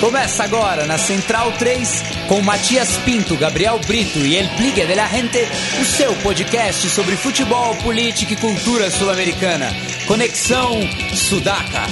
[0.00, 5.06] Começa agora na Central 3 com Matias Pinto, Gabriel Brito e El Pligue de la
[5.06, 5.40] Gente,
[5.78, 9.66] o seu podcast sobre futebol, política e cultura sul-americana.
[10.08, 10.70] Conexão
[11.14, 11.82] Sudaca.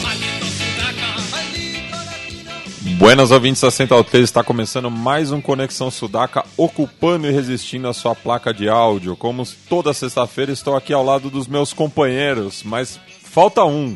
[2.96, 7.93] Buenas ouvintes da Central 3, está começando mais um Conexão Sudaca, ocupando e resistindo a
[7.93, 9.16] sua placa de áudio.
[9.16, 13.95] Como toda sexta-feira estou aqui ao lado dos meus companheiros, mas falta um.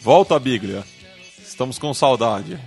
[0.00, 0.82] Volta, Biglia.
[1.46, 2.58] Estamos com saudade.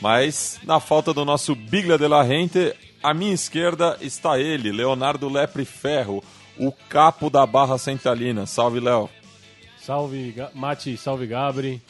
[0.00, 5.28] Mas, na falta do nosso Biglia de la Rente, à minha esquerda está ele, Leonardo
[5.28, 6.22] Lepre Ferro,
[6.58, 8.46] o capo da Barra Centralina.
[8.46, 9.08] Salve, Léo.
[9.78, 11.82] Salve, Mati, salve, Gabri.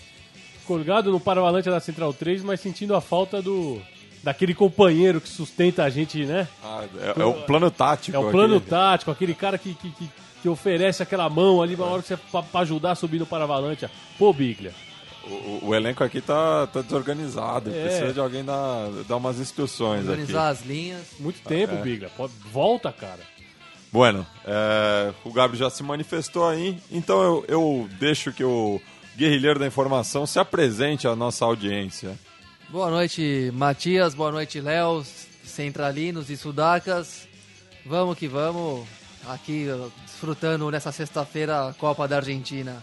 [0.67, 3.81] Colgado no Paravalante da Central 3, mas sentindo a falta do
[4.25, 6.49] daquele companheiro que sustenta a gente, né?
[6.65, 8.17] Ah, é, é, o plano tático.
[8.17, 10.11] É o plano tático, aquele cara que, que, que,
[10.43, 13.27] que, oferece aquela mão ali na hora que você, pra, pra ajudar a subir no
[13.27, 13.87] Paravalante.
[14.19, 14.73] Pô, Biglia.
[15.27, 17.71] O, o, elenco aqui tá, tá desorganizado.
[17.71, 17.85] É.
[17.85, 20.61] Precisa de alguém dar, dar umas instruções Organizar aqui.
[20.61, 21.07] as linhas.
[21.19, 21.83] Muito tempo, é.
[21.83, 22.11] Bigla.
[22.53, 23.21] Volta, cara.
[23.91, 28.81] Bueno, é, o Gabriel já se manifestou aí, então eu, eu deixo que o
[29.17, 32.19] guerrilheiro da informação se apresente à nossa audiência.
[32.69, 34.13] Boa noite, Matias.
[34.13, 35.05] Boa noite, Léo,
[35.45, 37.29] centralinos e sudacas.
[37.87, 38.85] Vamos que vamos,
[39.29, 39.69] aqui
[40.05, 42.83] desfrutando nessa sexta-feira a Copa da Argentina.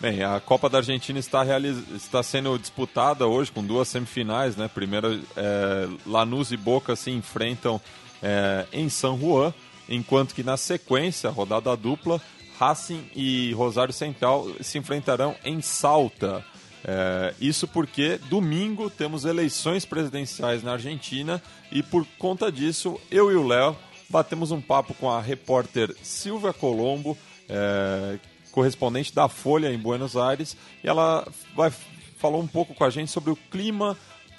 [0.00, 1.76] Bem, a Copa da Argentina está, realiz...
[1.94, 4.66] está sendo disputada hoje com duas semifinais, né?
[4.66, 7.78] Primeiro, é, Lanús e Boca se enfrentam
[8.22, 9.52] é, em São Juan,
[9.86, 12.18] enquanto que na sequência, rodada dupla,
[12.58, 16.42] Racing e Rosário Central se enfrentarão em Salta.
[16.82, 23.34] É, isso porque domingo temos eleições presidenciais na Argentina e por conta disso eu e
[23.34, 23.76] o Léo
[24.08, 28.18] batemos um papo com a repórter Silvia Colombo, é,
[28.50, 31.72] correspondente da Folha em Buenos Aires, e ela vai
[32.20, 33.96] falou um pouco com a gente sobre o clima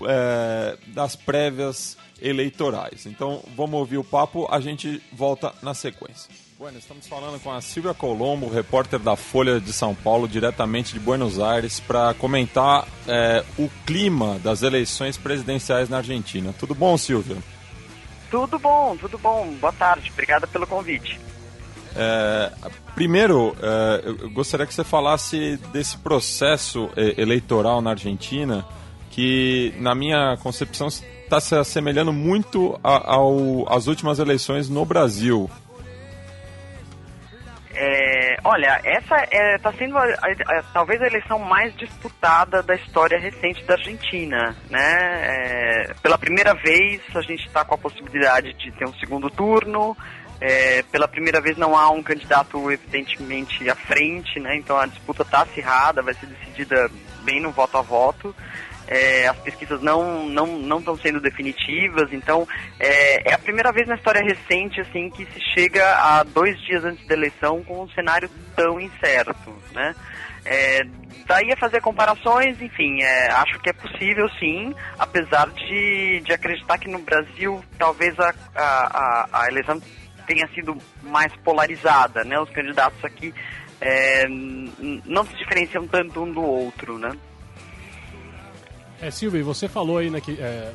[0.08, 3.06] é, das prévias eleitorais.
[3.08, 6.32] Então vamos ouvir o papo, a gente volta na sequência.
[6.58, 11.00] Bueno, estamos falando com a Silvia Colombo, repórter da Folha de São Paulo, diretamente de
[11.00, 16.54] Buenos Aires, para comentar é, o clima das eleições presidenciais na Argentina.
[16.60, 17.38] Tudo bom, Silvia?
[18.30, 19.56] Tudo bom, tudo bom.
[19.60, 21.20] Boa tarde, obrigada pelo convite.
[21.96, 22.52] É,
[22.96, 28.66] primeiro, é, eu gostaria que você falasse desse processo é, eleitoral na Argentina,
[29.10, 32.80] que, na minha concepção, está se assemelhando muito
[33.68, 35.50] às últimas eleições no Brasil.
[37.74, 42.76] É, olha, essa está é, tá sendo a, a, talvez a eleição mais disputada da
[42.76, 45.88] história recente da Argentina, né?
[45.90, 49.98] É, pela primeira vez a gente está com a possibilidade de ter um segundo turno.
[50.42, 54.56] É, pela primeira vez não há um candidato evidentemente à frente, né?
[54.56, 56.90] Então a disputa está acirrada, vai ser decidida
[57.24, 58.36] bem no voto a voto.
[58.88, 62.48] É, as pesquisas não não não estão sendo definitivas, então
[62.80, 66.84] é, é, a primeira vez na história recente assim que se chega a dois dias
[66.84, 69.96] antes da eleição com um cenário tão incerto, né?
[70.44, 70.82] É,
[71.28, 76.80] daí a fazer comparações, enfim, é, acho que é possível sim, apesar de, de acreditar
[76.80, 79.80] que no Brasil talvez a, a, a eleição
[80.34, 82.40] tenha sido mais polarizada, né?
[82.40, 83.34] Os candidatos aqui
[83.82, 84.26] é,
[85.06, 87.12] não se diferenciam tanto um do outro, né?
[89.02, 90.72] É, Silvio, você falou aí né, que é,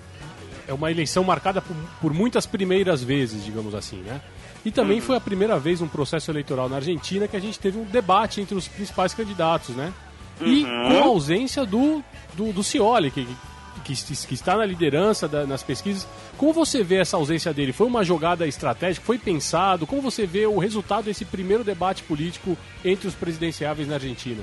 [0.68, 4.20] é uma eleição marcada por, por, muitas primeiras vezes, digamos assim, né?
[4.64, 5.06] E também uhum.
[5.06, 8.40] foi a primeira vez um processo eleitoral na Argentina que a gente teve um debate
[8.40, 9.92] entre os principais candidatos, né?
[10.40, 10.88] E uhum.
[10.88, 13.26] com a ausência do, do, do Cioli, que,
[13.86, 16.08] que, que está na liderança da, nas pesquisas.
[16.36, 17.72] Como você vê essa ausência dele?
[17.72, 19.06] Foi uma jogada estratégica?
[19.06, 19.86] Foi pensado?
[19.86, 24.42] Como você vê o resultado desse primeiro debate político entre os presidenciáveis na Argentina?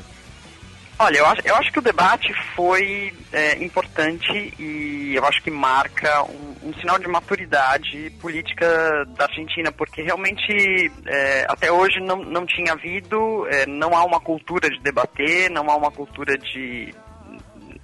[0.99, 5.49] Olha, eu acho, eu acho que o debate foi é, importante e eu acho que
[5.49, 12.17] marca um, um, sinal de maturidade política da Argentina, porque realmente é, até hoje não,
[12.17, 16.93] não tinha havido, é, não há uma cultura de debater, não há uma cultura de,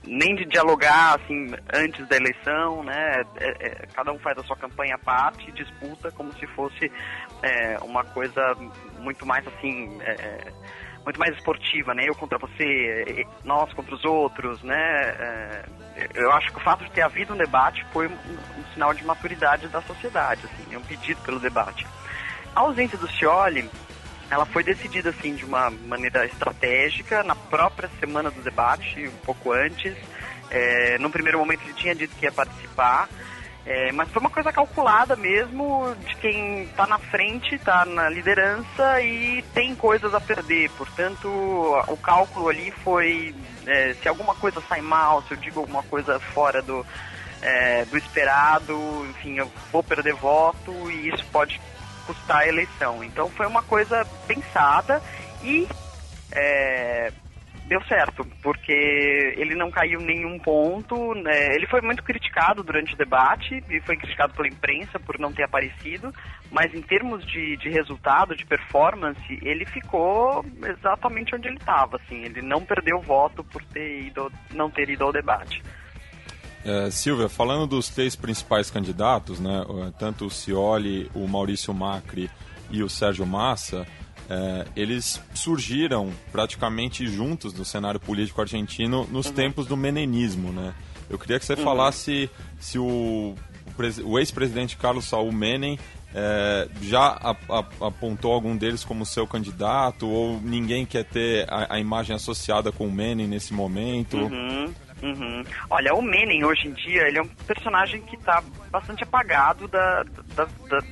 [0.10, 3.22] nem de dialogar assim antes da eleição, né?
[3.40, 6.92] É, é, cada um faz a sua campanha à parte, disputa como se fosse
[7.44, 8.42] é, uma coisa
[9.00, 10.54] muito mais assim, é, é,
[11.06, 12.06] muito mais esportiva, né?
[12.08, 14.76] Eu contra você, nós contra os outros, né?
[14.76, 15.66] É,
[16.16, 19.06] eu acho que o fato de ter havido um debate foi um, um sinal de
[19.06, 21.86] maturidade da sociedade, assim, é um pedido pelo debate.
[22.56, 23.70] A ausência do Scioli
[24.30, 29.52] ela foi decidida assim de uma maneira estratégica na própria semana do debate, um pouco
[29.52, 29.96] antes.
[30.52, 33.10] É, no primeiro momento ele tinha dito que ia participar.
[33.66, 39.02] É, mas foi uma coisa calculada mesmo de quem está na frente, está na liderança
[39.02, 40.70] e tem coisas a perder.
[40.72, 41.28] Portanto,
[41.88, 43.36] o cálculo ali foi
[43.68, 46.86] é, se alguma coisa sai mal, se eu digo alguma coisa fora do,
[47.42, 48.74] é, do esperado,
[49.12, 51.62] enfim, eu vou perder voto e isso pode
[52.10, 53.04] custar a eleição.
[53.04, 55.00] Então foi uma coisa pensada
[55.44, 55.68] e
[56.32, 57.12] é,
[57.68, 58.74] deu certo, porque
[59.38, 61.14] ele não caiu nenhum ponto.
[61.14, 61.54] Né?
[61.54, 65.44] Ele foi muito criticado durante o debate e foi criticado pela imprensa por não ter
[65.44, 66.12] aparecido,
[66.52, 71.98] mas em termos de, de resultado, de performance, ele ficou exatamente onde ele estava.
[71.98, 75.62] Assim, ele não perdeu voto por ter ido, não ter ido ao debate.
[76.64, 79.66] É, Silvia, falando dos três principais candidatos, né,
[79.98, 82.30] tanto o Cioli, o Maurício Macri
[82.70, 83.88] e o Sérgio Massa,
[84.30, 89.34] é, eles surgiram praticamente juntos no cenário político argentino nos uhum.
[89.34, 90.74] tempos do menenismo, né?
[91.10, 91.64] Eu queria que você uhum.
[91.64, 92.30] falasse
[92.60, 93.34] se o,
[94.04, 95.80] o ex-presidente Carlos Saul Menem
[96.14, 101.76] é, já a, a, apontou algum deles como seu candidato ou ninguém quer ter a,
[101.76, 104.18] a imagem associada com o Menem nesse momento?
[104.18, 104.72] Uhum.
[105.02, 105.44] Uhum.
[105.70, 110.04] Olha, o Menem hoje em dia ele é um personagem que está bastante apagado da,
[110.36, 110.46] da,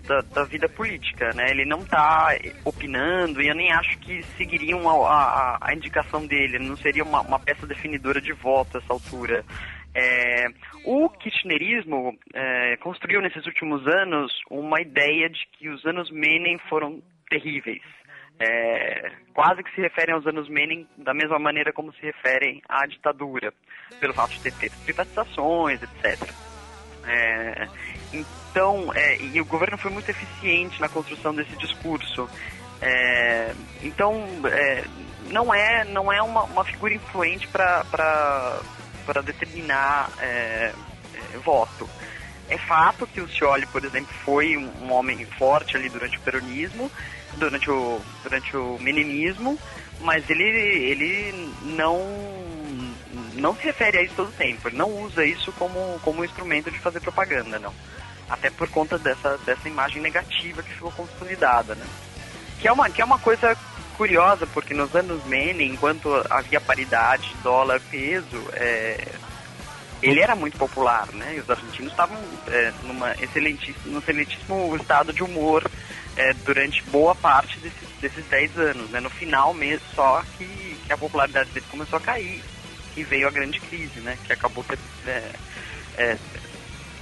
[0.08, 1.50] da, da, vida política, né?
[1.50, 2.30] Ele não está
[2.64, 7.22] opinando e eu nem acho que seguiriam a, a, a indicação dele, não seria uma,
[7.22, 9.44] uma peça definidora de voto essa altura.
[9.94, 10.48] É,
[10.86, 17.02] o kirchnerismo é, construiu nesses últimos anos uma ideia de que os anos Menem foram
[17.30, 17.82] terríveis
[18.40, 22.86] é, quase que se referem aos anos Menem da mesma maneira como se referem à
[22.86, 23.54] ditadura,
[24.00, 26.30] pelo fato de ter feito privatizações, etc.
[27.06, 27.68] É,
[28.14, 32.30] então, é, e o governo foi muito eficiente na construção desse discurso.
[32.82, 34.14] É, então,
[34.46, 34.84] é,
[35.32, 38.62] não é, não é uma, uma figura influente para
[39.24, 40.74] determinar é,
[41.44, 41.90] voto.
[42.50, 46.90] É fato que o Scioli, por exemplo, foi um homem forte ali durante o peronismo,
[47.38, 49.58] durante o, durante o meninismo,
[50.02, 52.00] mas ele, ele não,
[53.34, 54.68] não se refere a isso todo o tempo.
[54.68, 57.74] Ele não usa isso como, como um instrumento de fazer propaganda, não.
[58.30, 61.86] Até por conta dessa, dessa imagem negativa que ficou consolidada, né?
[62.60, 63.56] Que é uma, que é uma coisa
[63.96, 69.08] curiosa, porque nos anos Menem, enquanto havia paridade dólar-peso, é,
[70.02, 71.36] ele era muito popular, né?
[71.36, 72.18] E os argentinos estavam
[72.48, 75.70] é, numa excelentíssimo, num excelentíssimo estado de humor
[76.18, 78.90] é, durante boa parte desses, desses 10 anos.
[78.90, 79.00] Né?
[79.00, 82.44] No final mesmo, só que, que, a popularidade dele começou a cair
[82.96, 84.18] e veio a grande crise, né?
[84.26, 84.66] que acabou
[85.06, 85.32] é,
[85.98, 86.18] é,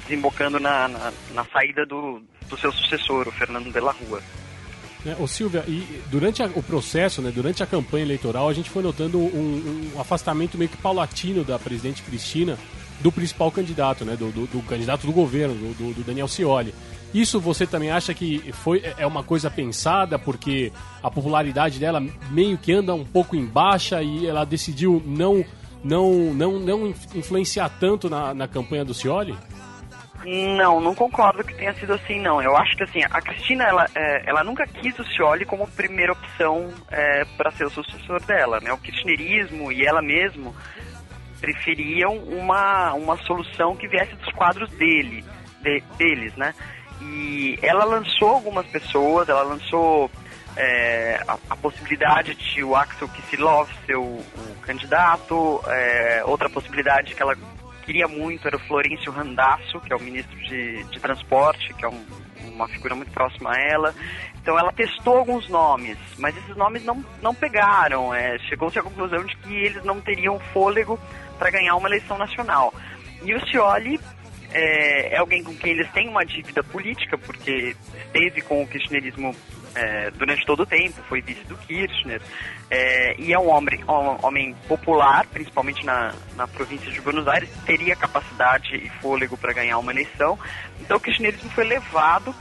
[0.03, 4.21] desembocando na, na, na saída do, do seu sucessor, o Fernando de la Rua.
[5.05, 8.71] É, ô Silvia, e durante a, o processo, né, durante a campanha eleitoral, a gente
[8.71, 12.57] foi notando um, um, afastamento meio que paulatino da presidente Cristina
[13.01, 16.73] do principal candidato, né, do, do, do candidato do governo, do, do Daniel Scioli.
[17.15, 22.57] Isso você também acha que foi, é uma coisa pensada, porque a popularidade dela meio
[22.57, 25.45] que anda um pouco em baixa e ela decidiu não,
[25.81, 29.33] não, não, não influenciar tanto na, na campanha do Cioli?
[30.25, 32.41] Não, não concordo que tenha sido assim, não.
[32.41, 36.11] Eu acho que assim, a Cristina, ela, é, ela nunca quis o Cioli como primeira
[36.11, 38.73] opção é, para ser o sucessor dela, né?
[38.73, 40.53] O kirchnerismo e ela mesmo
[41.39, 45.23] preferiam uma, uma solução que viesse dos quadros dele,
[45.61, 46.53] de, deles, né?
[47.01, 50.09] E ela lançou algumas pessoas, ela lançou
[50.55, 57.13] é, a, a, possibilidade de o Axel Kicillof ser o, o candidato, é, outra possibilidade
[57.13, 57.35] que ela
[57.85, 61.89] queria muito era o Florencio Randasso, que é o ministro de, de transporte, que é
[61.89, 62.05] um,
[62.53, 63.93] uma figura muito próxima a ela.
[64.41, 68.13] Então ela testou alguns nomes, mas esses nomes não, não pegaram.
[68.13, 70.99] É, Chegou-se à conclusão de que eles não teriam fôlego
[71.37, 72.73] para ganhar uma eleição nacional.
[73.23, 73.99] E o Scioli
[74.55, 79.35] é, é, alguém com quem eles têm uma dívida política, porque esteve com o kirchnerismo
[79.75, 82.21] é, durante todo o tempo, foi vice do Kirchner,
[82.71, 87.49] é, e é um homem, um homem popular, principalmente na, na província de Buenos Aires,
[87.65, 90.39] teria capacidade e fôlego para ganhar uma eleição.
[90.79, 92.33] Então o kirchnerismo foi levado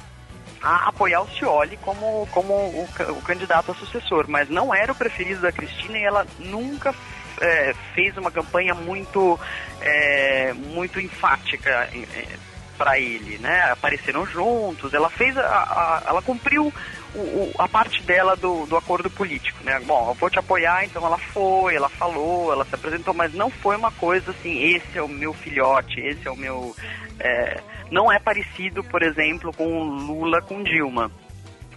[0.63, 4.95] a apoiar o Scioli como, como o, o candidato a sucessor, mas não era o
[4.95, 6.95] preferido da Cristina e ela nunca
[7.41, 9.39] é, fez uma campanha muito,
[9.81, 12.37] é, muito enfática é,
[12.77, 13.71] para ele, né?
[13.71, 16.73] Apareceram juntos, ela fez a, a ela cumpriu
[17.15, 19.81] o, o, a parte dela do, do acordo político, né?
[19.81, 23.51] Bom, eu vou te apoiar, então ela foi, ela falou, ela se apresentou, mas não
[23.51, 26.75] foi uma coisa assim, esse é o meu filhote, esse é o meu.
[27.21, 27.61] É,
[27.91, 31.11] não é parecido, por exemplo, com Lula com Dilma.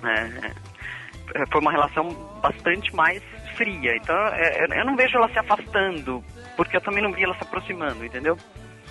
[0.02, 0.54] Né?
[1.36, 2.10] É, foi uma relação
[2.42, 3.22] bastante mais
[3.58, 3.98] fria.
[3.98, 6.24] Então é, eu não vejo ela se afastando,
[6.56, 8.38] porque eu também não vi ela se aproximando, entendeu?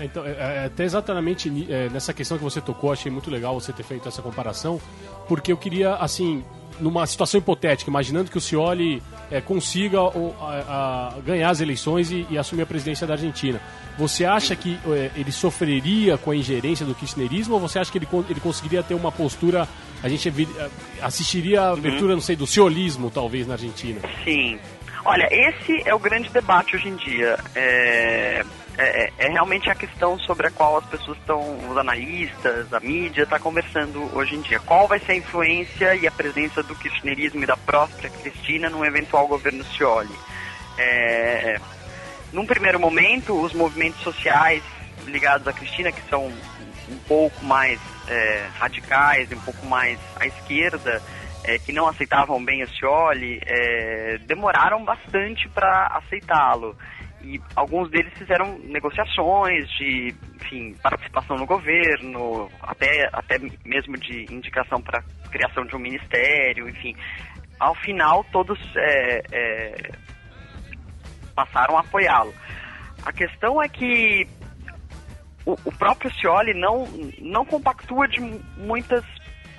[0.00, 3.72] Então, é, é, até exatamente é, nessa questão que você tocou, achei muito legal você
[3.72, 4.80] ter feito essa comparação,
[5.26, 6.44] porque eu queria, assim,
[6.78, 12.26] numa situação hipotética, imaginando que o Scioli é, consiga a, a, ganhar as eleições e,
[12.30, 13.60] e, assumir a presidência da Argentina,
[13.98, 17.96] você acha que é, ele sofreria com a ingerência do kirchnerismo ou você acha que
[17.96, 19.66] ele, ele conseguiria ter uma postura,
[20.02, 20.68] a gente é,
[21.02, 22.16] assistiria a abertura, uhum.
[22.16, 24.00] não sei, do ciolismo, talvez, na Argentina?
[24.24, 24.58] Sim.
[25.04, 27.38] Olha, esse é o grande debate hoje em dia.
[27.54, 28.44] É
[28.78, 32.80] é, é, é, realmente a questão sobre a qual as pessoas estão, os analistas, a
[32.80, 34.60] mídia está conversando hoje em dia.
[34.60, 38.84] Qual vai ser a influência e a presença do kirchnerismo e da própria Cristina num
[38.84, 40.14] eventual governo Scioli?
[40.76, 41.58] É,
[42.32, 44.62] num primeiro momento, os movimentos sociais
[45.06, 46.30] ligados à Cristina, que são
[46.88, 51.02] um pouco mais é, radicais, um pouco mais à esquerda,
[51.44, 56.76] é, que não aceitavam bem o Scioli, é, demoraram bastante para aceitá-lo
[57.26, 64.80] e alguns deles fizeram negociações de, enfim, participação no governo, até, até mesmo de indicação
[64.80, 66.94] para criação de um ministério, enfim.
[67.58, 69.90] Ao final, todos é, é,
[71.34, 72.32] passaram a apoiá-lo.
[73.04, 74.28] A questão é que
[75.46, 76.86] o, o próprio Scioli não,
[77.20, 78.20] não compactua de
[78.56, 79.04] muitas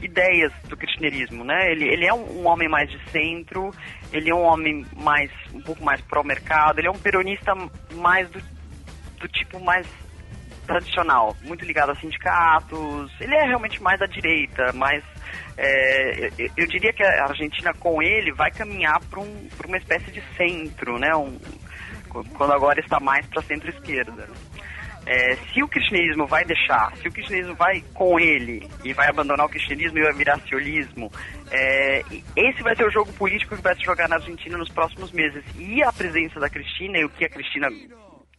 [0.02, 1.72] ideias do kirchnerismo, né?
[1.72, 3.72] Ele, ele é um, um, homem mais de centro,
[4.12, 7.56] ele é um homem mais um pouco mais pró-mercado, ele é um peronista
[7.94, 8.40] mais do,
[9.20, 9.88] do tipo mais
[10.68, 15.02] tradicional, muito ligado a sindicatos, ele é realmente mais da direita, mais
[15.58, 20.12] é, eu, eu, diria que a Argentina com ele vai caminhar para um, uma espécie
[20.12, 21.16] de centro, né?
[21.16, 21.40] Um,
[22.36, 24.28] quando agora está mais para centro-esquerda.
[25.08, 29.46] É, se o cristianismo vai deixar, se o cristianismo vai com ele e vai abandonar
[29.46, 31.10] o cristianismo e vai virar siolismo,
[31.50, 32.02] é,
[32.36, 35.46] esse vai ser o jogo político que vai se jogar na Argentina nos próximos meses.
[35.58, 37.70] E a presença da Cristina e o que a Cristina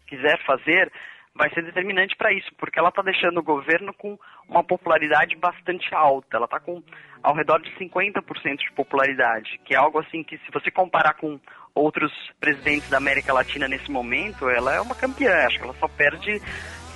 [0.07, 0.93] quiser fazer
[1.35, 5.95] vai ser determinante para isso, porque ela está deixando o governo com uma popularidade bastante
[5.95, 6.37] alta.
[6.37, 6.83] Ela está com
[7.23, 11.41] ao redor de 50% de popularidade, que é algo assim que se você comparar com
[11.79, 15.47] outros presidentes da América Latina nesse momento, ela é uma campeã.
[15.47, 16.41] Acho que ela só perde,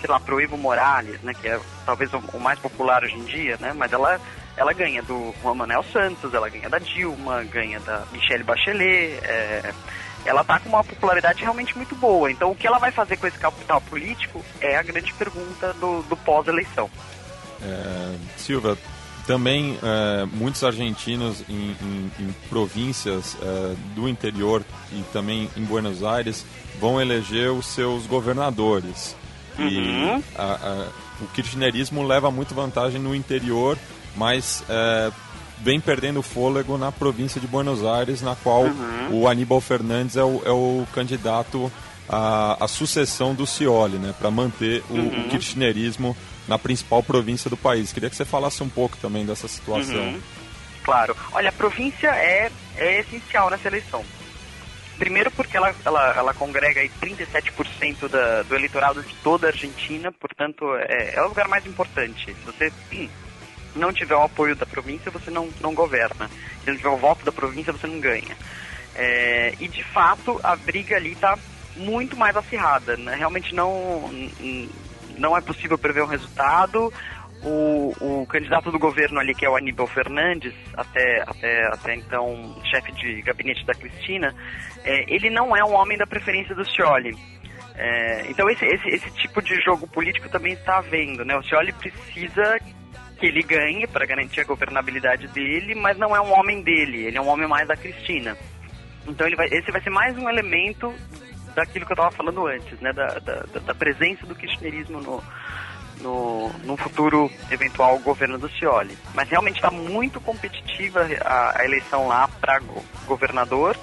[0.00, 3.56] sei lá, pro Evo Morales, né, que é talvez o, mais popular hoje em dia,
[3.58, 4.20] né, mas ela
[4.54, 9.72] ela ganha do Juan Manuel Santos, ela ganha da Dilma, ganha da Michelle Bachelet, é,
[10.24, 12.30] ela tá com uma popularidade realmente muito boa.
[12.30, 16.02] Então, o que ela vai fazer com esse capital político é a grande pergunta do,
[16.02, 16.90] do pós-eleição.
[17.62, 18.76] É, Silvia,
[19.26, 26.02] também é, muitos argentinos em, em, em províncias é, do interior e também em Buenos
[26.02, 26.44] Aires
[26.80, 29.16] vão eleger os seus governadores.
[29.58, 29.68] Uhum.
[29.68, 30.88] E a, a,
[31.20, 33.78] o kirchnerismo leva muito vantagem no interior,
[34.16, 35.12] mas é,
[35.62, 39.22] vem perdendo fôlego na província de Buenos Aires, na qual uhum.
[39.22, 41.70] o Aníbal Fernandes é o, é o candidato
[42.08, 45.26] à, à, sucessão do Scioli, né, para manter o, uhum.
[45.26, 46.16] o kirchnerismo
[46.46, 47.92] na principal província do país.
[47.92, 49.96] Queria que você falasse um pouco também dessa situação.
[49.96, 50.20] Uhum.
[50.82, 51.16] Claro.
[51.32, 54.04] Olha, a província é, é essencial nessa eleição.
[54.98, 60.12] Primeiro porque ela, ela, ela congrega aí 37% da, do eleitorado de toda a Argentina,
[60.12, 62.26] portanto é, é o lugar mais importante.
[62.26, 62.72] Se você
[63.74, 66.30] não tiver o apoio da província, você não, não governa.
[66.62, 68.36] Se não tiver o voto da província, você não ganha.
[68.94, 71.38] É, e de fato a briga ali está
[71.76, 72.96] muito mais acirrada.
[72.96, 73.14] Né?
[73.16, 74.10] Realmente não,
[75.18, 76.92] não é possível prever um resultado.
[77.44, 82.56] O, o candidato do governo ali, que é o Aníbal Fernandes, até, até, até então
[82.70, 84.32] chefe de gabinete da Cristina,
[84.84, 87.16] é, ele não é um homem da preferência do Scioli.
[87.74, 91.36] É, então esse, esse, esse tipo de jogo político também está havendo, né?
[91.36, 92.60] O Scioli precisa
[93.18, 97.16] que ele ganhe para garantir a governabilidade dele, mas não é um homem dele, ele
[97.16, 98.36] é um homem mais da Cristina.
[99.06, 100.92] Então vai, esse vai ser mais um elemento
[101.54, 105.22] daquilo que eu estava falando antes, né, da, da, da, presença do kirchnerismo no,
[106.00, 108.96] no, no futuro eventual governo do Scioli.
[109.14, 113.76] Mas realmente está muito competitiva a, a eleição lá para go governador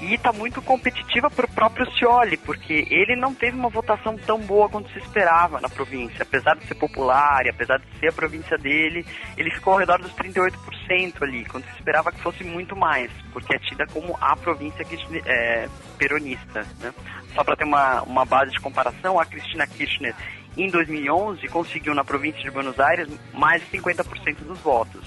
[0.00, 4.38] e está muito competitiva para o próprio Scioli, porque ele não teve uma votação tão
[4.40, 6.22] boa quanto se esperava na província.
[6.22, 9.04] Apesar de ser popular e apesar de ser a província dele,
[9.36, 13.56] ele ficou ao redor dos 38% ali, quando se esperava que fosse muito mais, porque
[13.56, 14.86] é tida como a província
[15.26, 16.64] é, peronista.
[16.78, 16.94] Né?
[17.34, 20.14] Só para ter uma, uma base de comparação, a Cristina Kirchner
[20.56, 25.04] em 2011 conseguiu na província de Buenos Aires mais de 50% dos votos.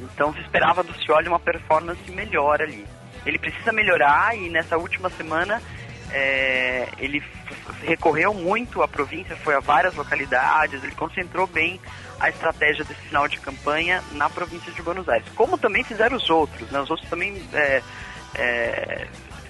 [0.00, 2.84] Então se esperava do Scioli uma performance melhor ali
[3.26, 5.60] ele precisa melhorar e nessa última semana
[6.10, 7.22] é, ele
[7.82, 11.80] recorreu muito à província, foi a várias localidades, ele concentrou bem
[12.20, 15.26] a estratégia desse final de campanha na província de Buenos Aires.
[15.34, 16.80] Como também fizeram os outros, né?
[16.80, 17.82] Os outros também é,
[18.36, 19.06] é,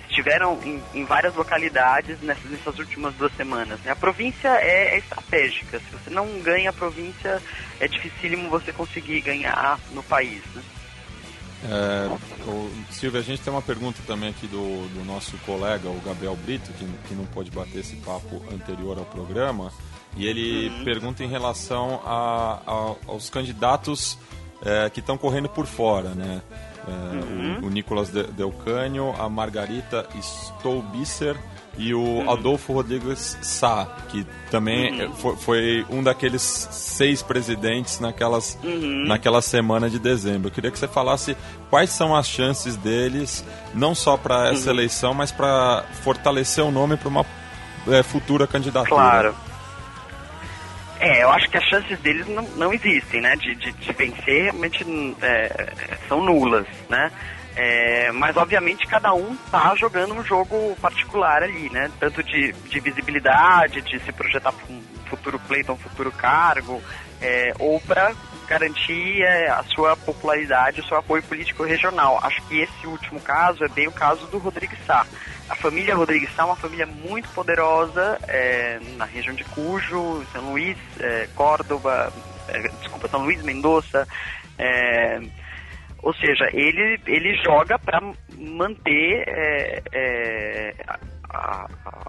[0.08, 3.80] estiveram em, em, várias localidades nessas, nessas últimas duas semanas.
[3.80, 3.92] Né?
[3.92, 5.78] A província é, é, estratégica.
[5.78, 7.42] Se você não ganha a província,
[7.80, 10.42] é dificílimo você conseguir ganhar no país.
[10.54, 10.62] Né?
[11.64, 12.08] É,
[12.46, 16.36] o, Silvia, a gente tem uma pergunta também aqui do, do nosso colega, o Gabriel
[16.36, 19.72] Brito, que, que não pôde bater esse papo anterior ao programa.
[20.16, 20.84] E ele uhum.
[20.84, 24.18] pergunta em relação a, a, aos candidatos
[24.62, 26.40] é, que estão correndo por fora, né?
[26.86, 27.60] É, uhum.
[27.62, 31.36] o, o, Nicolas Delcânio, a Margarita Stolbisser
[31.76, 32.30] e o uhum.
[32.30, 35.12] Adolfo Rodrigues Sá, que também uhum.
[35.14, 39.04] foi, foi, um daqueles seis presidentes naquelas, uhum.
[39.06, 40.48] naquela semana de dezembro.
[40.48, 41.36] Eu queria que você falasse
[41.70, 44.76] quais são as chances deles, não só para essa uhum.
[44.76, 47.26] eleição, mas para fortalecer o nome para uma
[47.88, 48.94] é, futura candidatura.
[48.94, 49.34] Claro.
[51.00, 53.34] É, eu acho que as chances deles não, não existem, né?
[53.36, 54.86] De, de, de vencer realmente
[55.20, 55.72] é,
[56.08, 57.10] são nulas, né?
[57.56, 61.90] É, mas obviamente cada um tá jogando um jogo particular ali, né?
[62.00, 66.82] Tanto de, de visibilidade, de se projetar para um futuro pleito, um futuro cargo,
[67.20, 68.12] é, ou para
[68.46, 72.18] garantir é, a sua popularidade, o seu apoio político regional.
[72.22, 75.06] Acho que esse último caso é bem o caso do Rodrigues Sá.
[75.48, 80.52] A família Rodrigues Sá é uma família muito poderosa é, na região de Cujo, São
[80.52, 82.12] Luís, é, Córdoba,
[82.48, 84.08] é, desculpa, São Luís, Mendoza.
[86.04, 87.98] Ou seja, ele, ele joga para
[88.36, 90.74] manter é, é,
[91.30, 91.66] a,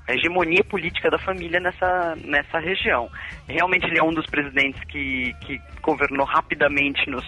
[0.07, 3.09] a, hegemonia política da família nessa, nessa região.
[3.47, 7.25] Realmente ele é um dos presidentes que, que governou rapidamente nos,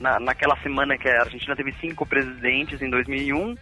[0.00, 3.54] na, naquela semana que a Argentina teve cinco presidentes em 2001.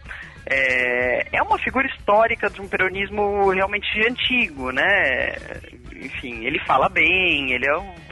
[0.45, 5.35] É, é uma figura histórica de um peronismo realmente antigo, né?
[6.01, 8.06] Enfim, ele fala bem, ele é um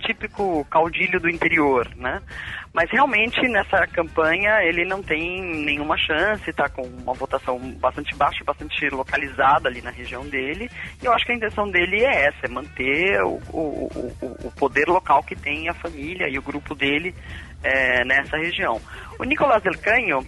[0.00, 2.20] típico caudilho do interior, né?
[2.72, 8.44] Mas realmente nessa campanha ele não tem nenhuma chance, está com uma votação bastante baixa,
[8.44, 10.70] bastante localizada ali na região dele.
[11.02, 14.52] E eu acho que a intenção dele é essa, é manter o, o, o, o
[14.52, 17.14] poder local que tem a família e o grupo dele
[17.62, 18.80] é, nessa região.
[19.18, 20.24] O Nicolás Del Canho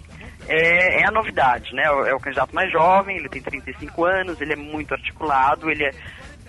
[0.47, 1.83] é, é, a novidade, né?
[1.83, 5.91] É o candidato mais jovem, ele tem 35 anos, ele é muito articulado, ele é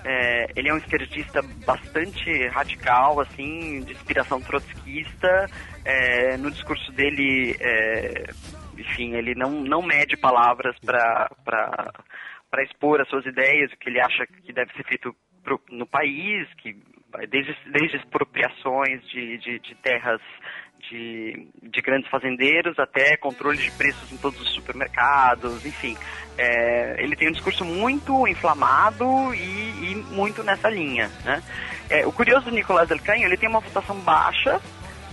[0.05, 5.47] é, ele é um esquerdista bastante radical, assim, de inspiração trotskista.
[5.85, 8.25] É, no discurso dele, é,
[8.79, 11.29] enfim, ele não, não mede palavras para
[12.63, 16.47] expor as suas ideias, o que ele acha que deve ser feito pro, no país,
[16.59, 16.77] que
[17.31, 20.21] desde, desde expropriações de, de, de terras
[20.91, 25.97] de, de, grandes fazendeiros até controle de preços em todos os supermercados, enfim.
[26.37, 31.11] É, ele tem um discurso muito inflamado e, e muito nessa linha.
[31.25, 31.43] Né?
[31.89, 34.61] É, o curioso do Nicolás Del Canho, ele tem uma votação baixa,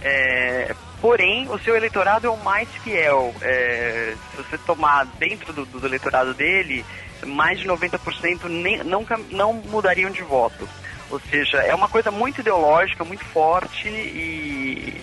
[0.01, 3.33] é, porém o seu eleitorado é o mais fiel.
[3.41, 6.85] É, se você tomar dentro do, do eleitorado dele,
[7.25, 10.67] mais de 90% nem, não, não mudariam de voto.
[11.09, 15.01] Ou seja, é uma coisa muito ideológica, muito forte e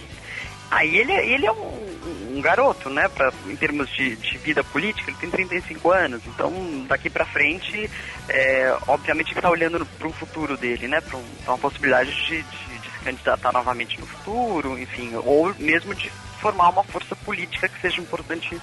[0.70, 3.08] Aí ele, ele é um, um garoto, né?
[3.08, 6.22] Pra, em termos de, de, vida política, ele tem 35 anos.
[6.26, 6.52] Então,
[6.86, 7.90] daqui pra frente,
[8.28, 11.00] é, obviamente ele está olhando para o futuro dele, né?
[11.00, 15.94] Para um, uma possibilidade de, de, de, se candidatar novamente no futuro, enfim, ou mesmo
[15.94, 18.60] de formar uma força política que seja importante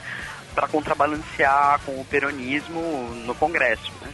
[0.54, 4.14] para contrabalancear com o peronismo no Congresso, né?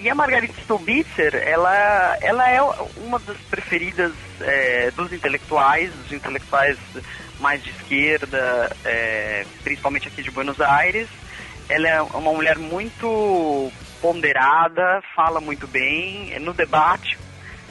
[0.00, 2.62] E a Margarita Stolbitzer, ela, ela é
[2.98, 6.78] uma das preferidas é, dos intelectuais, dos intelectuais
[7.40, 11.08] mais de esquerda, é, principalmente aqui de Buenos Aires.
[11.68, 16.38] Ela é uma mulher muito ponderada, fala muito bem.
[16.38, 17.18] No debate,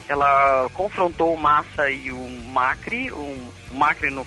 [0.06, 4.26] ela confrontou o Massa e o Macri, o Macri no,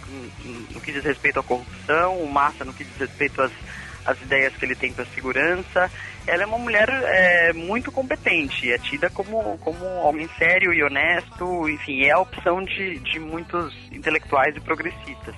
[0.72, 3.52] no que diz respeito à corrupção, o Massa no que diz respeito às,
[4.06, 5.92] às ideias que ele tem para a segurança
[6.28, 11.68] ela é uma mulher é, muito competente, é tida como, como alguém sério e honesto,
[11.68, 15.36] enfim, é a opção de, de muitos intelectuais e progressistas.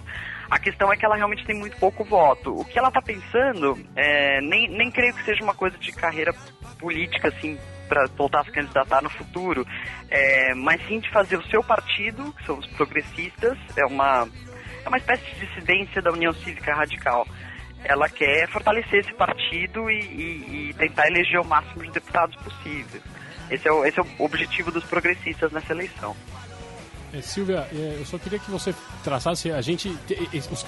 [0.50, 2.54] A questão é que ela realmente tem muito pouco voto.
[2.54, 6.34] O que ela está pensando, é, nem, nem creio que seja uma coisa de carreira
[6.78, 9.66] política, assim, para voltar a se candidatar no futuro,
[10.10, 14.28] é, mas sim de fazer o seu partido, que são os progressistas, é uma,
[14.84, 17.26] é uma espécie de dissidência da União Cívica Radical
[17.84, 23.02] ela quer fortalecer esse partido e, e, e, tentar eleger o máximo de deputados possível.
[23.50, 26.16] Esse é o, esse é o objetivo dos progressistas nessa eleição.
[27.14, 29.52] É, Silvia, é, eu só queria que você traçasse.
[29.52, 29.96] A gente,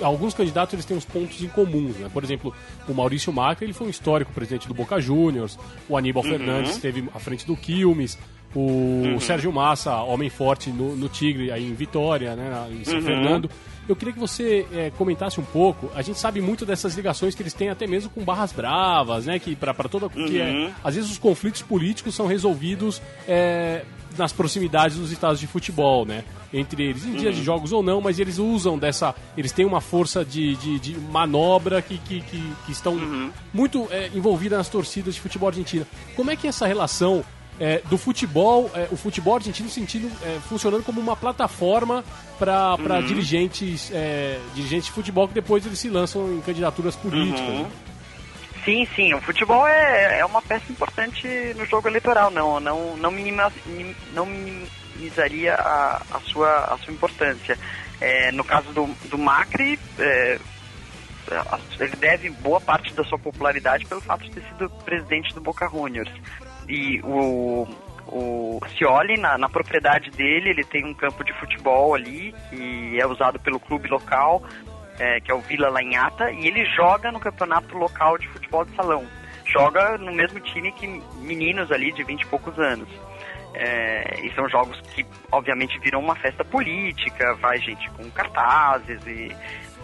[0.01, 2.07] alguns candidatos eles têm uns pontos em comuns, né?
[2.13, 2.53] Por exemplo,
[2.87, 5.57] o Maurício Macri ele foi um histórico presidente do Boca Juniors.
[5.89, 6.29] O Aníbal uhum.
[6.29, 8.19] Fernandes esteve à frente do Quilmes.
[8.55, 9.19] O uhum.
[9.19, 13.01] Sérgio Massa, homem forte no, no Tigre, aí em Vitória, né, em São uhum.
[13.01, 13.49] Fernando.
[13.87, 15.91] Eu queria que você é, comentasse um pouco.
[15.93, 19.37] A gente sabe muito dessas ligações que eles têm até mesmo com barras bravas, né?
[19.37, 20.07] Que para toda.
[20.07, 20.25] Uhum.
[20.25, 20.71] Que é, uhum.
[20.83, 23.85] às vezes os conflitos políticos são resolvidos é,
[24.17, 26.23] nas proximidades dos estados de futebol, né?
[26.51, 27.17] Entre eles, em uhum.
[27.17, 29.13] dias de jogos ou não, mas eles usam dessa.
[29.37, 33.29] Eles têm uma força de, de, de manobra que, que, que, que estão uhum.
[33.53, 35.85] muito é, envolvidas nas torcidas de futebol argentino.
[36.15, 37.23] Como é que é essa relação
[37.59, 42.03] é, do futebol, é, o futebol argentino sentindo, é, funcionando como uma plataforma
[42.37, 43.05] para uhum.
[43.05, 47.39] dirigentes, é, dirigentes de futebol que depois eles se lançam em candidaturas políticas.
[47.41, 47.63] Uhum.
[47.63, 47.71] Né?
[48.65, 53.11] Sim, sim, o futebol é, é uma peça importante no jogo eleitoral, não, não, não,
[53.11, 53.53] minima,
[54.11, 57.57] não minimizaria a, a, sua, a sua importância.
[58.01, 60.39] É, no caso do, do Macri, é,
[61.79, 65.69] ele deve boa parte da sua popularidade pelo fato de ter sido presidente do Boca
[65.69, 66.11] Juniors.
[66.67, 67.67] E o,
[68.07, 73.05] o Cioli, na, na, propriedade dele, ele tem um campo de futebol ali, que é
[73.05, 74.43] usado pelo clube local,
[74.99, 78.75] é, que é o Vila Lanhata, e ele joga no campeonato local de futebol de
[78.75, 79.05] salão.
[79.45, 80.87] Joga no mesmo time que
[81.21, 82.89] meninos ali de 20 e poucos anos.
[83.53, 89.33] É, e são jogos que, obviamente, viram uma festa política, vai gente com cartazes e,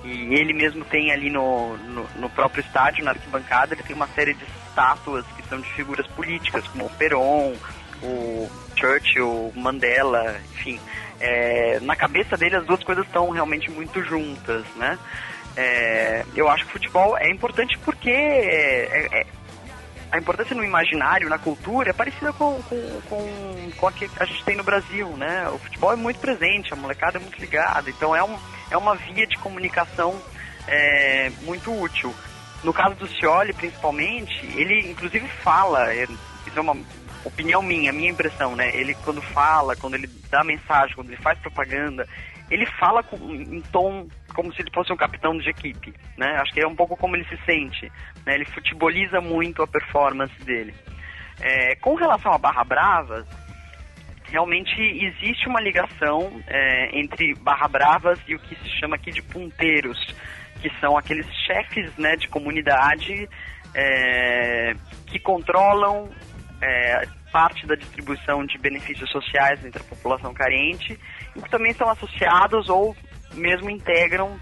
[0.03, 4.07] e ele mesmo tem ali no, no, no próprio estádio, na arquibancada, ele tem uma
[4.07, 7.53] série de estátuas que são de figuras políticas, como o Perón,
[8.01, 10.79] o Churchill, Mandela, enfim.
[11.19, 14.97] É, na cabeça dele as duas coisas estão realmente muito juntas, né?
[15.55, 19.25] É, eu acho que o futebol é importante porque é, é,
[20.11, 24.25] a importância no imaginário, na cultura, é parecida com, com, com, com a que a
[24.25, 25.47] gente tem no Brasil, né?
[25.49, 28.37] O futebol é muito presente, a molecada é muito ligada, então é, um,
[28.71, 30.19] é uma via de comunicação
[30.67, 32.13] é, muito útil.
[32.63, 36.77] No caso do Scioli, principalmente, ele inclusive fala, é, isso é uma
[37.23, 38.75] opinião minha, minha impressão, né?
[38.75, 42.07] Ele quando fala, quando ele dá mensagem, quando ele faz propaganda,
[42.49, 46.37] ele fala com, em tom como se ele fosse um capitão de equipe, né?
[46.41, 47.91] Acho que é um pouco como ele se sente,
[48.25, 48.35] né?
[48.35, 50.73] Ele futeboliza muito a performance dele.
[51.39, 53.25] É, com relação a Barra Bravas,
[54.31, 59.21] realmente existe uma ligação é, entre Barra Bravas e o que se chama aqui de
[59.21, 59.99] punteiros,
[60.61, 63.27] que são aqueles chefes né, de comunidade
[63.75, 64.73] é,
[65.07, 66.09] que controlam
[66.61, 70.97] é, parte da distribuição de benefícios sociais entre a população carente
[71.35, 72.95] e que também são associados ou
[73.33, 74.37] mesmo integram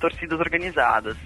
[0.00, 1.16] torcidas organizadas.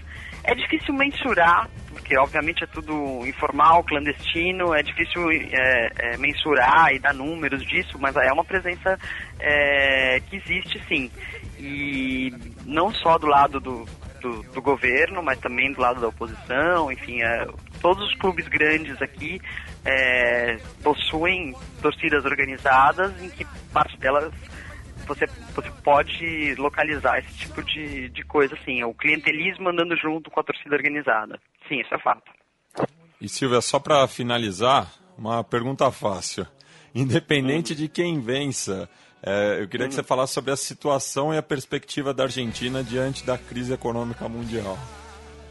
[0.45, 1.69] É difícil mensurar,
[2.11, 7.97] porque obviamente é tudo informal, clandestino, é difícil é, é, mensurar e dar números disso,
[8.01, 8.99] mas é uma presença
[9.39, 11.09] é, que existe sim.
[11.57, 12.35] E
[12.67, 13.85] não só do lado do,
[14.21, 17.47] do, do, governo, mas também do lado da oposição, enfim, é,
[17.81, 19.41] todos os clubes grandes aqui
[19.85, 24.33] é, possuem torcidas organizadas em que parte delas
[25.15, 30.39] você, você pode localizar esse tipo de, de coisa, assim, o clientelismo andando junto com
[30.39, 31.41] a torcida organizada.
[31.69, 32.31] Sim, isso é fato.
[33.21, 36.47] E Silvia, só para finalizar, uma pergunta fácil.
[36.95, 38.89] Independente de quem vença,
[39.23, 43.27] é, eu queria que você falasse sobre a situação e a perspectiva da Argentina diante
[43.27, 44.79] da crise econômica mundial.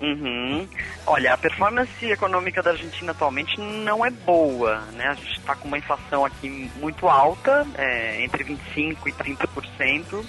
[0.02, 0.68] Uhum.
[1.06, 5.08] Olha, a performance econômica da Argentina atualmente não é boa, né?
[5.08, 10.26] A gente está com uma inflação aqui muito alta, é, entre 25% e 30%.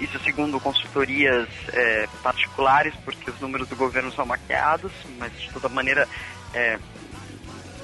[0.00, 5.68] Isso segundo consultorias é, particulares, porque os números do governo são maquiados, mas de toda
[5.68, 6.08] maneira
[6.54, 6.78] é,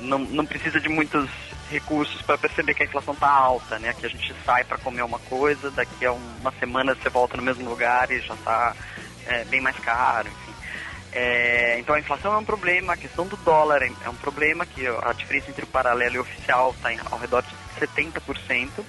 [0.00, 1.28] não, não precisa de muitos
[1.70, 3.92] recursos para perceber que a inflação está alta, né?
[3.92, 7.42] Que a gente sai para comer uma coisa, daqui a uma semana você volta no
[7.42, 8.74] mesmo lugar e já está
[9.26, 10.30] é, bem mais caro.
[11.12, 14.66] É, então a inflação é um problema, a questão do dólar é, é um problema,
[14.66, 18.84] que a diferença entre o paralelo e o oficial está ao redor de 70%.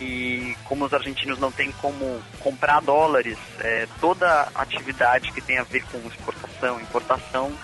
[0.00, 5.62] E como os argentinos não têm como comprar dólares, é, toda atividade que tem a
[5.62, 7.56] ver com exportação, importação,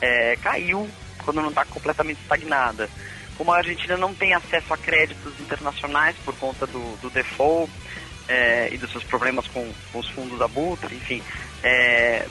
[0.00, 0.90] é, caiu
[1.24, 2.88] quando não está completamente estagnada.
[3.36, 7.72] Como a Argentina não tem acesso a créditos internacionais por conta do, do default
[8.28, 11.22] é, e dos seus problemas com, com os fundos abutre, enfim,
[11.64, 12.26] é,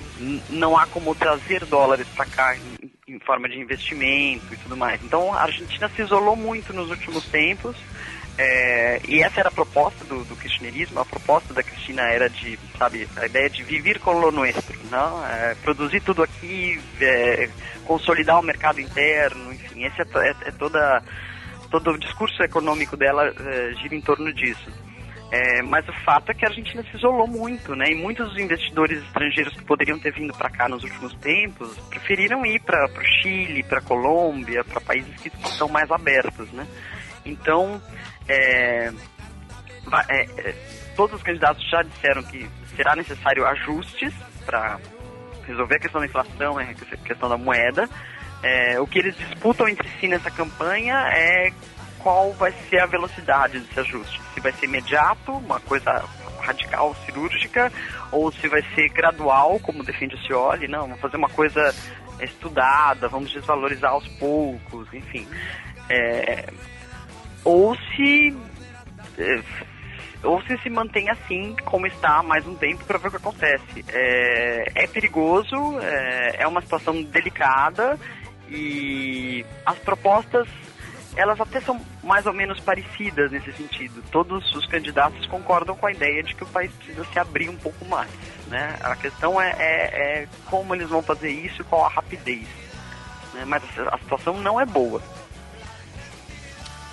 [0.52, 5.04] não há como trazer dólares para cá em, em, forma de investimento e tudo mais.
[5.04, 7.76] Então a Argentina se isolou muito nos últimos tempos.
[8.38, 10.36] É, e essa era a proposta do, do
[11.00, 15.26] a proposta da Cristina era de, sabe, a ideia de viver com lo nuestro, não?
[15.26, 17.50] É, produzir tudo aqui, é,
[17.86, 21.04] consolidar o mercado interno, enfim, esse é, é, é toda,
[21.69, 23.32] todo o discurso econômico dela
[23.82, 24.72] gira em torno disso.
[25.34, 27.86] É, mas o fato é que a Argentina se isolou muito, né?
[27.89, 32.46] E muitos dos investidores estrangeiros que poderiam ter vindo para cá nos últimos tempos preferiram
[32.46, 36.67] ir para o Chile, para a Colômbia, para países que estão mais abertos, né?
[37.26, 37.82] Então,
[38.30, 38.91] é,
[40.08, 40.56] é, é,
[40.96, 44.13] todos os candidatos já disseram que será necessário ajustes
[44.46, 44.80] para
[45.48, 46.63] resolver a questão da inflação, a
[46.98, 47.89] questão da moeda.
[48.43, 51.52] É, o que eles disputam entre si nessa campanha é
[52.04, 54.22] qual vai ser a velocidade desse ajuste.
[54.34, 56.04] Se vai ser imediato, uma coisa
[56.42, 57.72] radical, cirúrgica,
[58.12, 61.74] ou se vai ser gradual, como defende o Cioli, não, vamos fazer uma coisa
[62.20, 65.26] estudada, vamos desvalorizar aos poucos, enfim.
[65.89, 66.52] É,
[67.44, 68.36] ou se
[69.18, 69.42] é,
[70.24, 73.86] ou se se mantém assim como está mais um tempo para ver o que acontece.
[73.89, 77.98] É, é perigoso, é, é uma situação delicada
[78.50, 80.48] e as propostas
[81.15, 84.04] elas até são mais ou menos parecidas nesse sentido.
[84.12, 87.56] Todos os candidatos concordam com a ideia de que o país precisa se abrir um
[87.56, 88.10] pouco mais.
[88.47, 88.76] Né?
[88.82, 92.47] A questão é, é, é como eles vão fazer isso e qual a rapidez.
[93.34, 93.45] Né?
[93.45, 95.02] Mas a situação não é boa.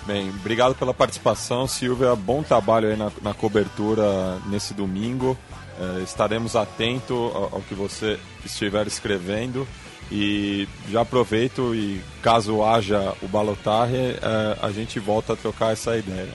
[0.05, 2.15] Bem, obrigado pela participação, Silvia.
[2.15, 5.37] Bom trabalho aí na, na cobertura nesse domingo.
[5.79, 9.67] É, estaremos atentos ao, ao que você estiver escrevendo.
[10.11, 15.97] E já aproveito e caso haja o balotarre, é, a gente volta a trocar essa
[15.97, 16.29] ideia.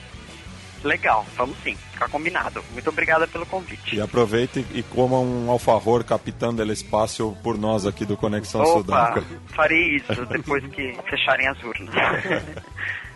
[0.83, 2.63] Legal, vamos sim, ficar combinado.
[2.71, 3.95] Muito obrigada pelo convite.
[3.95, 8.71] E aproveite e coma um alfajor capitão del espaço por nós aqui do Conexão Opa,
[8.73, 9.23] Sudaca.
[9.47, 11.93] farei isso depois que fecharem as urnas.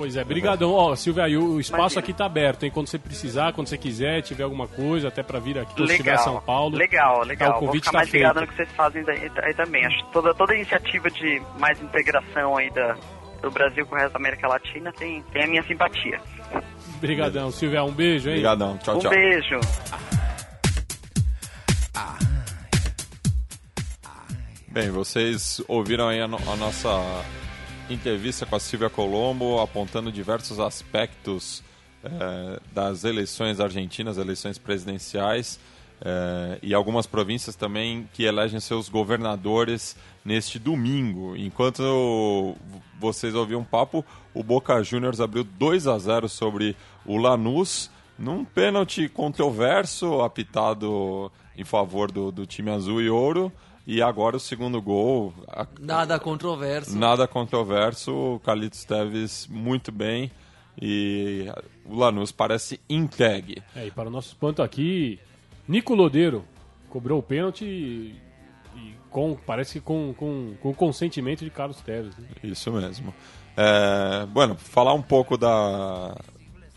[0.00, 0.72] Pois é, brigadão.
[0.72, 2.00] Ó, Silvia, aí o espaço Imagina.
[2.00, 2.70] aqui tá aberto, hein?
[2.70, 5.92] Quando você precisar, quando você quiser, tiver alguma coisa, até para vir aqui, quando legal,
[5.92, 6.74] estiver em São Paulo.
[6.74, 7.50] Legal, legal.
[7.50, 8.22] Tá, o convite Vou ficar tá mais feito.
[8.22, 9.84] ligado no que vocês fazem aí, aí, também.
[9.84, 12.96] Acho que toda, toda iniciativa de mais integração aí da,
[13.42, 16.18] do Brasil com o resto da América Latina tem, tem a minha simpatia.
[16.96, 17.84] Obrigadão, Silvia.
[17.84, 18.36] Um beijo, hein?
[18.36, 18.78] Obrigadão.
[18.78, 19.12] Tchau, um tchau.
[19.12, 19.60] Um beijo.
[24.66, 26.88] Bem, vocês ouviram aí a, no, a nossa
[27.94, 31.62] entrevista com a Silvia Colombo, apontando diversos aspectos
[32.04, 35.58] é, das eleições argentinas, eleições presidenciais,
[36.02, 41.36] é, e algumas províncias também que elegem seus governadores neste domingo.
[41.36, 42.56] Enquanto
[42.98, 48.44] vocês ouviam um papo, o Boca Juniors abriu 2 a 0 sobre o Lanús, num
[48.44, 53.52] pênalti controverso, apitado em favor do, do time azul e ouro.
[53.86, 55.32] E agora o segundo gol.
[55.48, 55.66] A...
[55.78, 56.96] Nada controverso.
[56.96, 58.12] Nada controverso.
[58.12, 60.30] O Carlitos Teves muito bem.
[60.80, 61.46] E
[61.84, 63.62] o Lanús parece entregue.
[63.74, 65.18] É, e para o nosso espanto aqui,
[65.66, 66.44] Nico Lodeiro
[66.88, 68.16] cobrou o pênalti e,
[68.76, 72.16] e com, parece que com, com, com consentimento de Carlos Teves.
[72.16, 72.28] Né?
[72.42, 73.14] Isso mesmo.
[73.56, 76.16] É, bueno, falar um pouco da,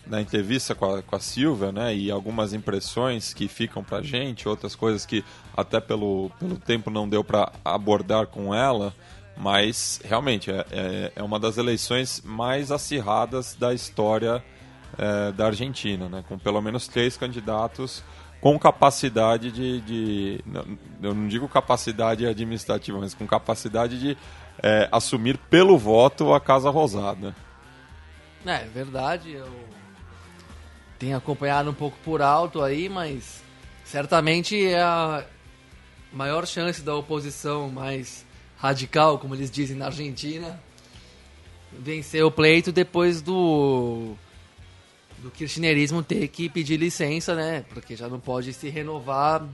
[0.05, 4.47] na entrevista com a, com a Silvia, né, e algumas impressões que ficam pra gente,
[4.47, 5.23] outras coisas que
[5.55, 8.93] até pelo, pelo tempo não deu para abordar com ela,
[9.37, 14.43] mas realmente é, é, é, uma das eleições mais acirradas da história
[14.97, 18.03] é, da Argentina, né, com pelo menos três candidatos
[18.43, 20.43] com capacidade de, de
[21.01, 24.17] eu não digo capacidade administrativa, mas com capacidade de
[24.61, 27.33] é, assumir pelo voto a Casa Rosada.
[28.45, 29.47] É verdade, eu
[31.03, 33.43] tenho acompanhado um pouco por alto aí, mas
[33.83, 35.25] certamente é a
[36.13, 40.57] maior chance da oposição mais radical, como eles dizem na Argentina,
[41.77, 44.15] vencer o pleito depois do
[45.17, 47.65] do kirchnerismo ter que pedir licença, né?
[47.73, 49.45] Porque já não pode se renovar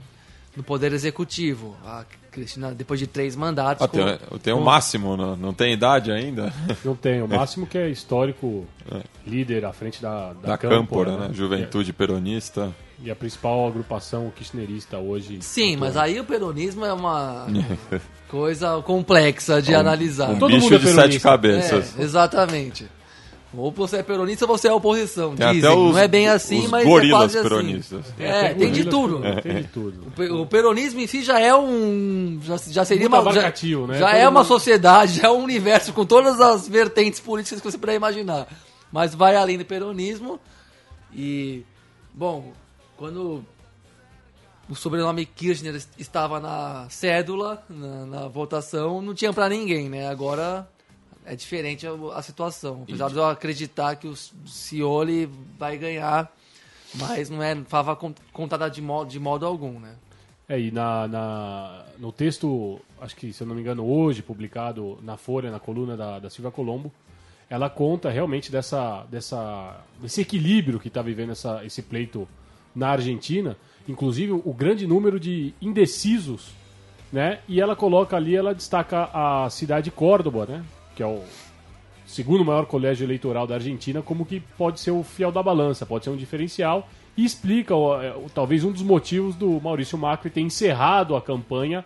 [0.54, 1.76] no poder executivo.
[1.84, 3.82] A Cristina, depois de três mandatos.
[3.84, 4.60] Ah, com, tem, tem com...
[4.60, 6.52] o máximo, não, não tem idade ainda?
[6.84, 9.02] Não tem, o máximo que é histórico é.
[9.26, 11.28] líder à frente da, da, da Câmpora, né?
[11.28, 11.34] né?
[11.34, 11.92] Juventude é.
[11.92, 12.72] Peronista.
[13.02, 15.38] E a principal agrupação kirchnerista hoje.
[15.40, 17.46] Sim, mas aí o peronismo é uma
[18.28, 20.30] coisa complexa de um, analisar.
[20.30, 21.98] Um Todo bicho mundo é de sete cabeças.
[21.98, 22.86] É, exatamente.
[23.52, 25.34] Ou você é peronista ou você é oposição.
[25.34, 25.70] Tem dizem.
[25.70, 27.48] Os, não é bem assim, mas é quase assim.
[27.48, 28.00] peronistas.
[28.00, 28.22] assim.
[28.22, 29.26] É, tem, tem de tudo.
[29.26, 29.40] É.
[29.40, 30.40] Tem de tudo.
[30.40, 32.38] O, peronismo em si já é um.
[32.42, 33.32] Já, já seria Muito uma.
[33.32, 33.98] Já, né?
[33.98, 37.78] já é uma sociedade, já é um universo com todas as vertentes políticas que você
[37.78, 38.46] puder imaginar.
[38.92, 40.38] Mas vai além do peronismo.
[41.12, 41.64] E.
[42.14, 42.52] Bom,
[42.96, 43.44] quando
[44.68, 50.08] o sobrenome Kirchner estava na cédula, na, na votação, não tinha para ninguém, né?
[50.08, 50.68] Agora
[51.30, 52.82] é diferente a, situação.
[52.82, 56.34] Apesar de eu acreditar que o Cioli vai ganhar,
[56.96, 57.96] mas não é fava
[58.32, 59.94] contada de modo, de modo algum, né?
[60.48, 64.98] É, e na, na, no texto, acho que, se eu não me engano, hoje, publicado
[65.02, 66.92] na Folha, na coluna da, da Silvia Colombo,
[67.48, 72.26] ela conta realmente dessa, dessa, desse equilíbrio que está vivendo essa, esse pleito
[72.74, 73.56] na Argentina,
[73.88, 76.48] inclusive o grande número de indecisos,
[77.12, 77.38] né?
[77.46, 80.64] E ela coloca ali, ela destaca a cidade de Córdoba, né?
[80.94, 81.22] Que é o
[82.06, 86.04] segundo maior colégio eleitoral da Argentina, como que pode ser o fiel da balança, pode
[86.04, 91.14] ser um diferencial e explica é, talvez um dos motivos do Maurício Macri ter encerrado
[91.14, 91.84] a campanha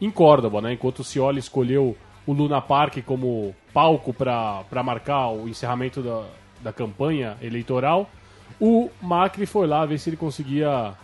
[0.00, 0.72] em Córdoba, né?
[0.72, 6.24] Enquanto o Scioli escolheu o Luna Park como palco para marcar o encerramento da,
[6.62, 8.10] da campanha eleitoral,
[8.60, 10.94] o Macri foi lá ver se ele conseguia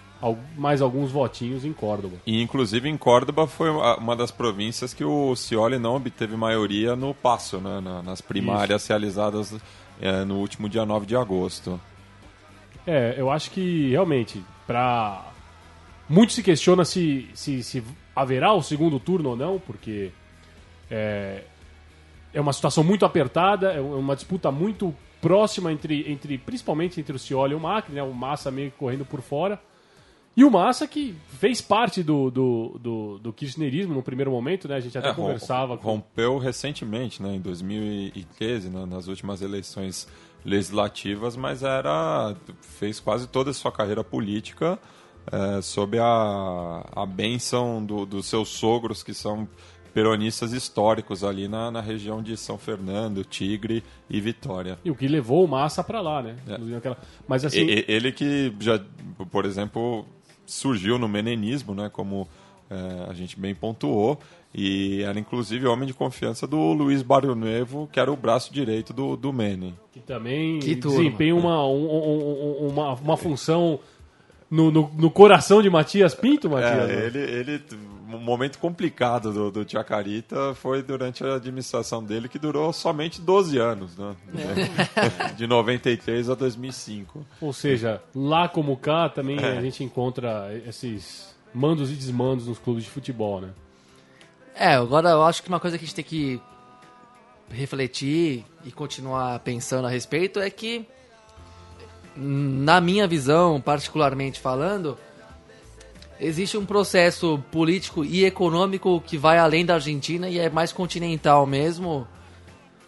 [0.57, 2.17] mais alguns votinhos em Córdoba.
[2.27, 7.13] E inclusive em Córdoba foi uma das províncias que o Scioli não obteve maioria no
[7.13, 7.81] passo, né?
[8.05, 8.89] nas primárias Isso.
[8.91, 9.55] realizadas
[10.01, 11.81] é, no último dia 9 de agosto.
[12.87, 15.33] É, eu acho que realmente, para
[16.09, 17.83] muito se questiona se, se, se,
[18.15, 20.11] haverá o segundo turno ou não, porque
[20.91, 21.45] é,
[22.35, 27.19] é uma situação muito apertada, é uma disputa muito próxima entre, entre principalmente entre o
[27.19, 28.03] Scioli e o Macri, né?
[28.03, 29.61] O Massa meio correndo por fora.
[30.37, 34.77] E o Massa que fez parte do, do, do, do kirchnerismo no primeiro momento, né?
[34.77, 35.75] A gente até é, conversava.
[35.77, 36.39] Rompeu com...
[36.39, 37.35] recentemente, né?
[37.35, 38.87] Em 2013, né?
[38.87, 40.09] nas últimas eleições
[40.45, 44.79] legislativas, mas era fez quase toda a sua carreira política
[45.31, 49.47] é, sob a, a benção do, dos seus sogros, que são
[49.93, 54.79] peronistas históricos ali na, na região de São Fernando, Tigre e Vitória.
[54.85, 56.37] E o que levou o Massa para lá, né?
[56.49, 56.97] É.
[57.29, 57.67] Mas assim...
[57.87, 58.81] Ele que já,
[59.31, 60.07] por exemplo,
[60.53, 61.89] surgiu no menenismo, né?
[61.93, 62.29] Como
[62.71, 64.19] é, a gente bem pontuou,
[64.55, 69.17] e era inclusive homem de confiança do Luiz Barrionuevo, que era o braço direito do,
[69.17, 69.75] do Menem.
[69.93, 73.79] Que também que desempenha uma, um, um, uma, uma função
[74.53, 76.91] no, no, no, coração de Matias Pinto, Matias?
[76.91, 77.63] É, ele, ele,
[78.07, 83.57] um momento complicado do, do Chacarita foi durante a administração dele, que durou somente 12
[83.57, 84.15] anos, né?
[84.37, 85.33] É.
[85.33, 87.25] De 93 a 2005.
[87.41, 89.57] Ou seja, lá como cá também é.
[89.57, 93.49] a gente encontra esses mandos e desmandos nos clubes de futebol, né?
[94.55, 96.39] É, agora eu acho que uma coisa que a gente tem que
[97.51, 100.87] refletir e continuar pensando a respeito é que
[102.17, 104.99] na minha visão, particularmente falando,
[106.21, 111.47] existe um processo político e econômico que vai além da Argentina e é mais continental
[111.47, 112.07] mesmo,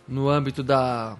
[0.06, 1.16] no âmbito da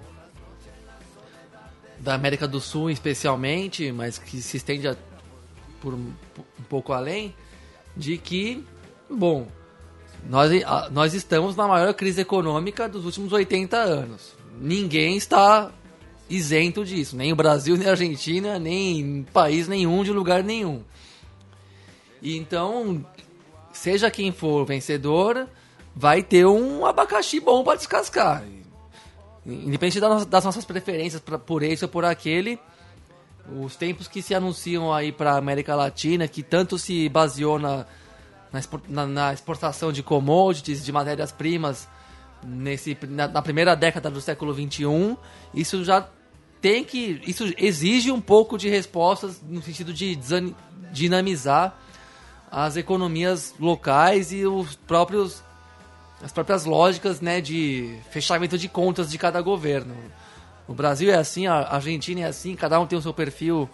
[1.98, 4.94] da América do Sul especialmente, mas que se estende a,
[5.80, 6.12] por um,
[6.60, 7.34] um pouco além,
[7.96, 8.62] de que,
[9.08, 9.48] bom,
[10.28, 10.50] nós,
[10.90, 14.34] nós estamos na maior crise econômica dos últimos 80 anos.
[14.60, 15.72] Ninguém está
[16.28, 17.16] isento disso.
[17.16, 20.82] Nem o Brasil, nem a Argentina, nem país nenhum, de lugar nenhum.
[22.22, 23.04] E então,
[23.72, 25.46] seja quem for vencedor,
[25.94, 28.42] vai ter um abacaxi bom para descascar.
[29.44, 32.58] Independente das nossas preferências por esse ou por aquele,
[33.60, 37.84] os tempos que se anunciam aí para América Latina, que tanto se baseou na,
[38.88, 41.87] na, na exportação de commodities, de matérias-primas,
[42.46, 45.16] nesse na, na, primeira década do século 21,
[45.54, 46.09] isso já
[46.61, 50.18] tem que isso exige um pouco de respostas no sentido de
[50.92, 51.76] dinamizar
[52.50, 55.42] as economias locais e os próprios
[56.22, 59.94] as próprias lógicas né de fechamento de contas de cada governo.
[60.66, 63.68] O Brasil é assim a Argentina é assim cada um tem o seu perfil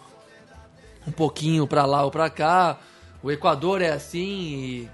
[1.06, 2.78] um pouquinho para lá ou para cá.
[3.22, 4.88] O Equador é assim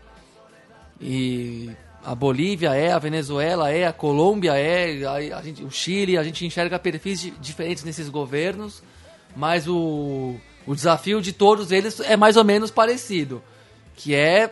[1.01, 5.71] e, e a Bolívia é, a Venezuela é, a Colômbia é, a, a gente, o
[5.73, 8.81] Chile, a gente enxerga perfis de, diferentes nesses governos,
[9.35, 13.43] mas o, o desafio de todos eles é mais ou menos parecido,
[13.97, 14.49] que é,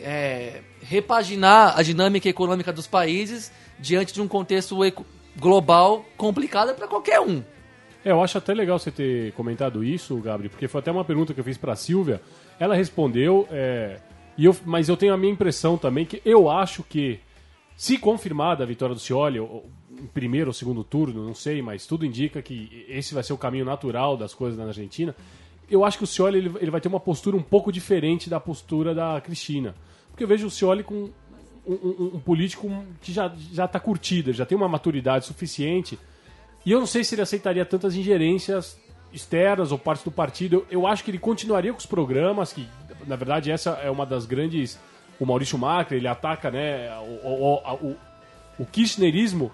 [0.00, 4.78] é repaginar a dinâmica econômica dos países diante de um contexto
[5.36, 7.42] global complicado para qualquer um.
[8.02, 11.34] É, eu acho até legal você ter comentado isso, Gabriel, porque foi até uma pergunta
[11.34, 12.22] que eu fiz para a Silvia.
[12.58, 13.98] Ela respondeu, é,
[14.36, 17.20] e eu, mas eu tenho a minha impressão também que eu acho que,
[17.76, 22.04] se confirmada a vitória do Scioli, em primeiro ou segundo turno, não sei, mas tudo
[22.04, 25.14] indica que esse vai ser o caminho natural das coisas na Argentina.
[25.70, 28.38] Eu acho que o Scioli ele, ele vai ter uma postura um pouco diferente da
[28.38, 29.74] postura da Cristina.
[30.10, 31.10] Porque eu vejo o Scioli com
[31.66, 32.70] um, um, um político
[33.00, 35.98] que já está curtido, já tem uma maturidade suficiente.
[36.64, 38.78] E eu não sei se ele aceitaria tantas ingerências
[39.12, 40.56] externas ou parte do partido.
[40.70, 42.68] Eu, eu acho que ele continuaria com os programas que
[43.06, 44.78] na verdade, essa é uma das grandes.
[45.18, 46.90] O Maurício Macri, ele ataca, né?
[46.98, 47.96] O, o, o,
[48.58, 49.52] o kirchnerismo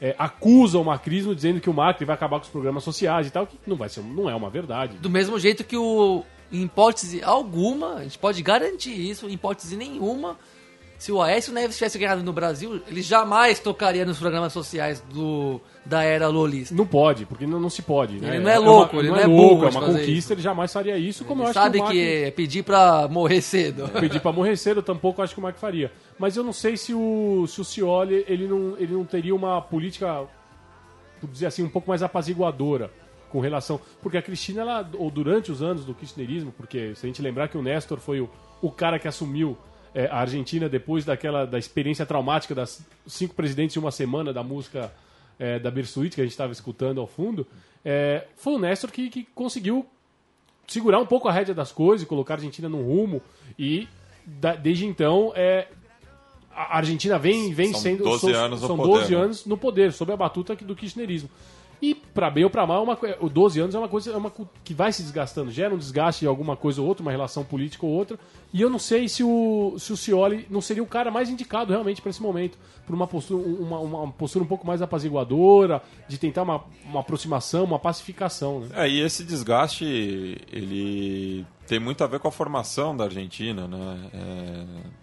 [0.00, 3.30] é, acusa o macrismo dizendo que o Macri vai acabar com os programas sociais e
[3.30, 4.96] tal, que não, vai ser, não é uma verdade.
[4.98, 6.24] Do mesmo jeito que o.
[6.50, 10.36] Em hipótese alguma, a gente pode garantir isso, em hipótese nenhuma,
[11.02, 15.60] se o Aécio Neves tivesse ganhado no Brasil, ele jamais tocaria nos programas sociais do,
[15.84, 16.72] da era lolista.
[16.72, 18.20] Não pode, porque não, não se pode.
[18.20, 18.36] Né?
[18.36, 20.32] Ele não é louco, é uma, ele não é, é louco, é uma conquista, isso.
[20.32, 23.08] ele jamais faria isso, como ele eu acho sabe que, o que é pedir pra
[23.08, 23.88] morrer cedo.
[23.98, 25.90] Pedir pra morrer cedo, tampouco acho que o Mark faria.
[26.16, 29.60] Mas eu não sei se o, se o Cioli, ele não, ele não teria uma
[29.60, 30.24] política,
[31.20, 32.92] por dizer assim, um pouco mais apaziguadora
[33.28, 33.80] com relação...
[34.00, 37.48] Porque a Cristina, ela, ou durante os anos do kirchnerismo, porque se a gente lembrar
[37.48, 38.30] que o Néstor foi o,
[38.60, 39.58] o cara que assumiu
[39.94, 44.42] é, a Argentina depois daquela da experiência traumática das cinco presidentes em uma semana da
[44.42, 44.92] música
[45.38, 47.46] é, da Bersuit que a gente estava escutando ao fundo,
[47.84, 49.86] é, foi o Néstor que, que, conseguiu
[50.66, 53.20] segurar um pouco a rédea das coisas e colocar a Argentina num rumo
[53.58, 53.88] e
[54.24, 55.68] da, desde então é,
[56.54, 59.24] a Argentina vem, vem são sendo 12 so, anos são no 12 poder, né?
[59.24, 61.28] anos no poder sob a batuta do kirchnerismo
[61.82, 64.32] e para bem ou para mal, uma, o 12 anos é uma coisa é uma,
[64.62, 67.84] que vai se desgastando, gera um desgaste de alguma coisa ou outra, uma relação política
[67.84, 68.16] ou outra.
[68.52, 71.72] E eu não sei se o, se o Cioli não seria o cara mais indicado
[71.72, 72.56] realmente para esse momento,
[72.86, 77.64] por uma postura, uma, uma, postura um pouco mais apaziguadora, de tentar uma, uma aproximação,
[77.64, 78.60] uma pacificação.
[78.60, 78.68] Né?
[78.74, 79.84] É, e esse desgaste,
[80.52, 84.10] ele tem muito a ver com a formação da Argentina, né?
[84.14, 85.02] É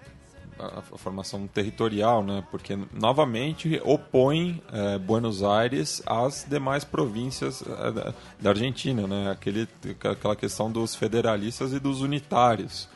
[0.59, 2.43] a, a, formação territorial, né?
[2.51, 9.31] Porque novamente opõe é, Buenos Aires às demais províncias é, da, da, Argentina, né?
[9.31, 9.67] Aquele,
[10.03, 12.89] aquela questão dos federalistas e dos unitários.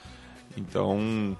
[0.57, 1.37] Então,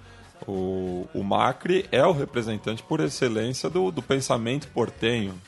[0.48, 5.40] o, o Macri é o representante por excelência do, do pensamento portenho.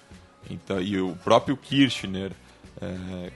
[0.49, 2.32] Então, e o próprio Kirchner,
[2.82, 3.32] é,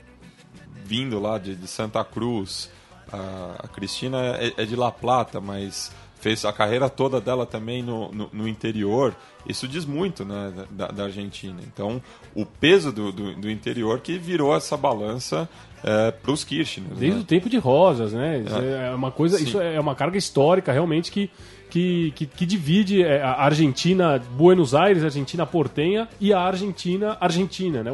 [0.84, 2.70] vindo lá de, de Santa Cruz,
[3.12, 7.82] a, a Cristina é, é de La Plata, mas fez a carreira toda dela também
[7.82, 9.16] no, no, no interior.
[9.48, 11.60] Isso diz muito né, da, da, Argentina.
[11.66, 12.02] Então,
[12.36, 15.50] o peso do, do, do interior que virou essa balança
[15.84, 16.90] é, para os Kirchner.
[16.94, 17.22] Desde né?
[17.22, 18.40] o tempo de Rosas, né?
[18.46, 21.30] Isso é, é uma coisa, isso é uma carga histórica realmente que,
[21.70, 27.82] que, que, que, divide é, a Argentina, Buenos Aires, Argentina portenha e a Argentina Argentina,
[27.82, 27.92] né?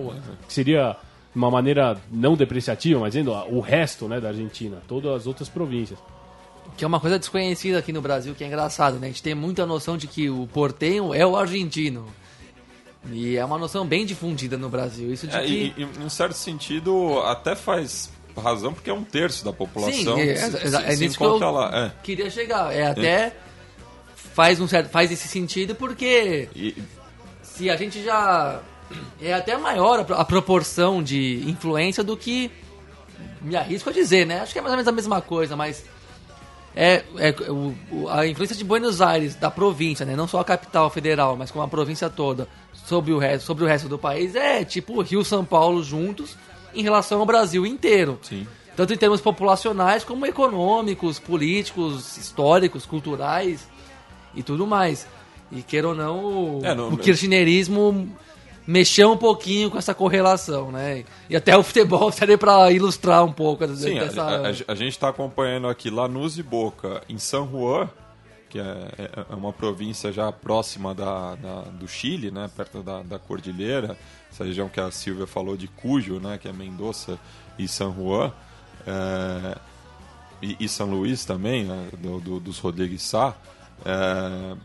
[0.47, 0.97] Que seria
[1.35, 5.99] uma maneira não depreciativa, mas dizendo o resto né, da Argentina, todas as outras províncias.
[6.77, 9.07] Que é uma coisa desconhecida aqui no Brasil, que é engraçado, né?
[9.07, 12.05] A gente tem muita noção de que o portenho é o argentino.
[13.11, 15.13] E é uma noção bem difundida no Brasil.
[15.13, 15.73] Isso de é, que...
[15.77, 18.09] e, em um certo sentido, até faz
[18.41, 20.15] razão, porque é um terço da população.
[20.15, 21.91] Sim, é, se, é, é, nisso que eu é.
[22.03, 22.73] queria chegar.
[22.73, 23.37] É até é.
[24.15, 26.75] faz um certo, faz esse sentido porque e...
[27.41, 28.61] se a gente já
[29.21, 32.51] é até maior a, a proporção de influência do que
[33.41, 34.41] me arrisco a dizer, né?
[34.41, 35.85] Acho que é mais ou menos a mesma coisa, mas
[36.75, 37.73] é, é o,
[38.09, 40.15] a influência de Buenos Aires, da província, né?
[40.15, 43.67] não só a capital federal, mas como a província toda, sobre o resto, sobre o
[43.67, 46.37] resto do país, é tipo Rio São Paulo juntos
[46.73, 48.19] em relação ao Brasil inteiro.
[48.21, 48.45] Sim.
[48.75, 53.65] Tanto em termos populacionais como econômicos, políticos, históricos, culturais
[54.35, 55.07] e tudo mais.
[55.49, 58.09] E queira ou não, o, é, no, o kirchnerismo
[58.67, 61.03] mexer um pouquinho com essa correlação, né?
[61.29, 64.21] E até o futebol seria para ilustrar um pouco Sim, dessa...
[64.21, 67.89] a, a, a gente está acompanhando aqui Lanús e Boca em San Juan,
[68.49, 72.49] que é, é, é, uma província já próxima da, da, do Chile, né?
[72.55, 73.97] Perto da, da Cordilheira,
[74.31, 76.37] essa região que a Silvia falou de Cujo, né?
[76.37, 77.19] Que é Mendoza
[77.57, 78.31] e San Juan.
[78.87, 79.57] É,
[80.41, 83.33] e, e São Luís também, né, do, do, dos Rodrigues Sá.
[83.83, 84.55] É,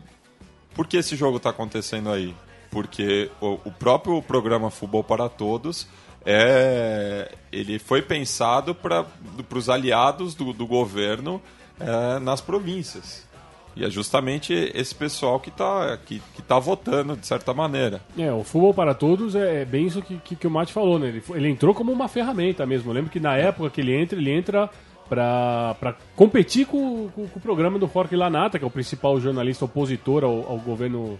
[0.73, 2.35] por que esse jogo está acontecendo aí?
[2.71, 5.87] Porque o, o próprio programa Futebol para Todos
[6.25, 9.05] é, ele foi pensado para
[9.53, 11.41] os aliados do, do governo
[11.79, 13.29] é, nas províncias.
[13.75, 18.01] E é justamente esse pessoal que está que, que tá votando, de certa maneira.
[18.17, 20.99] É, o Futebol para Todos é, é bem isso que, que, que, o Mate falou,
[20.99, 21.07] né?
[21.07, 22.89] Ele, ele entrou como uma ferramenta mesmo.
[22.89, 24.69] Eu lembro que na época que ele entra, ele entra
[25.07, 29.65] para competir com, com, com, o programa do Jorge Lanata, que é o principal jornalista
[29.65, 31.19] opositor ao, ao governo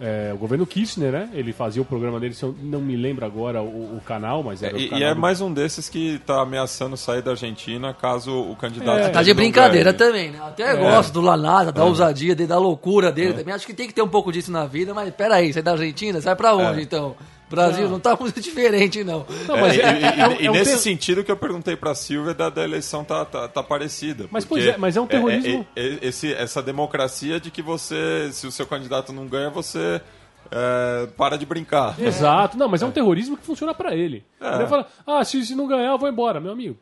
[0.00, 1.28] é, o governo Kirchner, né?
[1.32, 4.62] Ele fazia o programa dele, se eu não me lembro agora o, o canal, mas
[4.62, 5.20] era é, o canal E é do...
[5.20, 8.98] mais um desses que está ameaçando sair da Argentina caso o candidato.
[8.98, 10.38] É, tá de brincadeira também, né?
[10.42, 10.76] Até é.
[10.76, 11.84] gosto do Lanata, da é.
[11.84, 13.32] ousadia dele, da loucura dele é.
[13.34, 13.54] também.
[13.54, 16.20] Acho que tem que ter um pouco disso na vida, mas peraí, sai da Argentina,
[16.20, 16.82] sai pra onde é.
[16.82, 17.14] então?
[17.52, 19.24] Brasil não está muito diferente, não.
[19.46, 21.94] não mas é, é, é, e, e, e nesse sentido que eu perguntei para a
[21.94, 24.26] Silvia da, da eleição tá, tá, tá parecida.
[24.30, 25.66] Mas, pois é, mas é um terrorismo.
[25.76, 30.00] esse, essa democracia de que você, se o seu candidato não ganha, você
[30.50, 31.98] é, para de brincar.
[32.00, 32.58] Exato.
[32.58, 34.24] Não, mas é um terrorismo que funciona para ele.
[34.40, 34.56] É.
[34.56, 36.40] Ele fala, ah, se, se não ganhar, eu vou embora.
[36.40, 36.76] Meu amigo,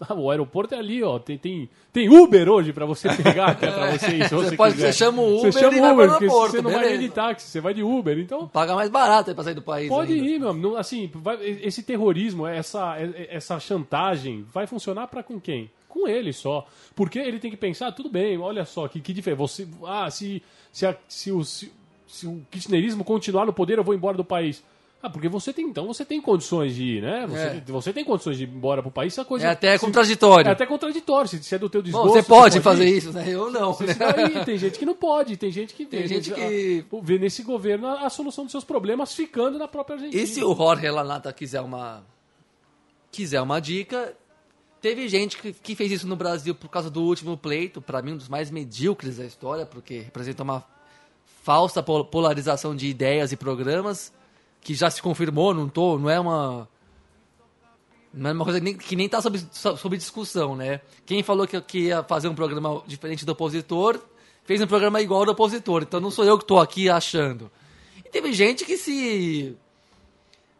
[0.16, 1.18] o aeroporto é ali, ó.
[1.18, 4.56] Tem, tem, tem Uber hoje pra você pegar, é pra você ir, se você, você
[4.56, 4.92] pode, quiser.
[4.92, 6.88] Você chama o Uber você chama e Uber, porque aeroporto, você não beleza.
[6.88, 8.48] vai de táxi, você vai de Uber, então...
[8.48, 10.26] Paga mais barato aí pra sair do país Pode ainda.
[10.26, 10.76] ir, meu amigo.
[10.76, 12.96] Assim, vai, esse terrorismo, essa,
[13.28, 15.70] essa chantagem, vai funcionar pra com quem?
[15.88, 16.66] com ele só.
[16.94, 19.38] Porque ele tem que pensar, tudo bem, olha só, que, que diferença.
[19.38, 21.72] Você, ah, se, se, a, se, o, se,
[22.06, 24.62] se o kirchnerismo continuar no poder, eu vou embora do país.
[25.00, 27.24] Ah, porque você tem, então você tem condições de ir, né?
[27.28, 27.62] Você, é.
[27.68, 29.46] você tem condições de ir embora pro país, essa coisa.
[29.46, 30.48] É até se, contraditório.
[30.48, 31.28] É até contraditório.
[31.28, 32.08] Se, se é do teu desgosto.
[32.08, 33.24] Bom, você pode, você pode fazer ir, isso, né?
[33.28, 33.70] Eu não.
[33.78, 33.94] Né?
[33.94, 37.44] Daí, tem gente que não pode, tem gente que tem, tem gente, que vê nesse
[37.44, 40.20] governo a, a, solução dos seus problemas ficando na própria Argentina.
[40.20, 42.02] E se o Jorge Lanata quiser uma
[43.12, 44.14] quiser uma dica,
[44.80, 48.14] teve gente que, que fez isso no Brasil por causa do último pleito, para mim
[48.14, 50.64] um dos mais medíocres da história, porque representa uma
[51.44, 54.12] falsa polarização de ideias e programas
[54.60, 56.68] que já se confirmou, não tô, não é uma
[58.12, 60.80] não é uma coisa que nem, que nem tá sob, sob discussão, né?
[61.06, 64.00] Quem falou que, que ia fazer um programa diferente do opositor,
[64.44, 65.82] fez um programa igual ao do opositor.
[65.82, 67.50] Então não sou eu que estou aqui achando.
[68.04, 69.56] E teve gente que se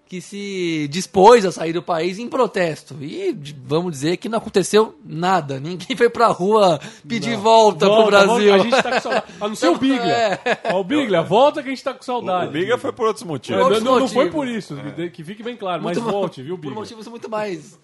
[0.09, 2.97] que se dispôs a sair do país em protesto.
[3.03, 5.61] E vamos dizer que não aconteceu nada.
[5.61, 7.43] Ninguém foi pra rua pedir não.
[7.43, 8.49] volta, volta pro Brasil.
[8.49, 9.27] Volta, a gente tá com saudade.
[9.39, 10.41] A não ser o Biglia.
[10.65, 10.75] É.
[10.75, 12.49] o Biglia, volta que a gente tá com saudade.
[12.49, 13.63] O Biglia foi por outros motivos.
[13.63, 15.11] Outros não, não, foi por isso, é.
[15.11, 15.83] que fique bem claro.
[15.83, 16.75] Muito mas volte, viu, Biglia?
[16.75, 17.79] Por motivos muito mais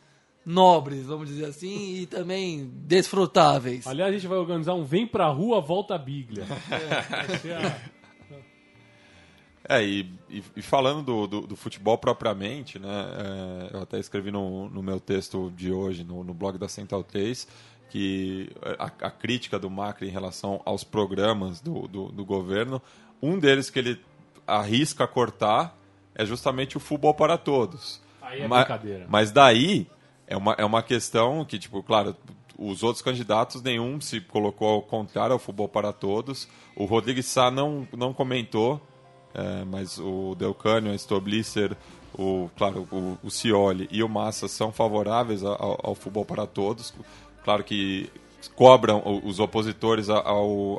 [0.47, 3.87] nobres, vamos dizer assim, e também desfrutáveis.
[3.87, 6.45] Aliás, a gente vai organizar um Vem Pra Rua, Volta Biglia.
[7.45, 7.93] É.
[9.68, 10.14] é e,
[10.56, 15.00] e falando do, do, do, futebol propriamente, né, é, eu até escrevi no, no meu
[15.00, 17.48] texto de hoje, no, no blog da Central 3,
[17.88, 22.82] que a, a, crítica do Macri em relação aos programas do, do, do governo,
[23.22, 24.00] um deles que ele
[24.46, 25.76] arrisca cortar
[26.14, 28.02] é justamente o futebol para todos.
[28.20, 29.06] Aí é mas, brincadeira.
[29.08, 29.86] Mas daí
[30.26, 32.16] é uma, é uma questão que, tipo, claro,
[32.58, 36.48] os outros candidatos, nenhum se colocou ao contrário ao futebol para todos.
[36.76, 38.80] O Rodrigo Sá não, não comentou
[39.35, 41.76] é, mas o Delcânio, a Stoblisser,
[42.16, 46.95] o, claro, o, o Cioli e o Massa são favoráveis ao, ao futebol para todos.
[47.43, 48.09] Claro que
[48.55, 50.78] cobram os opositores ao,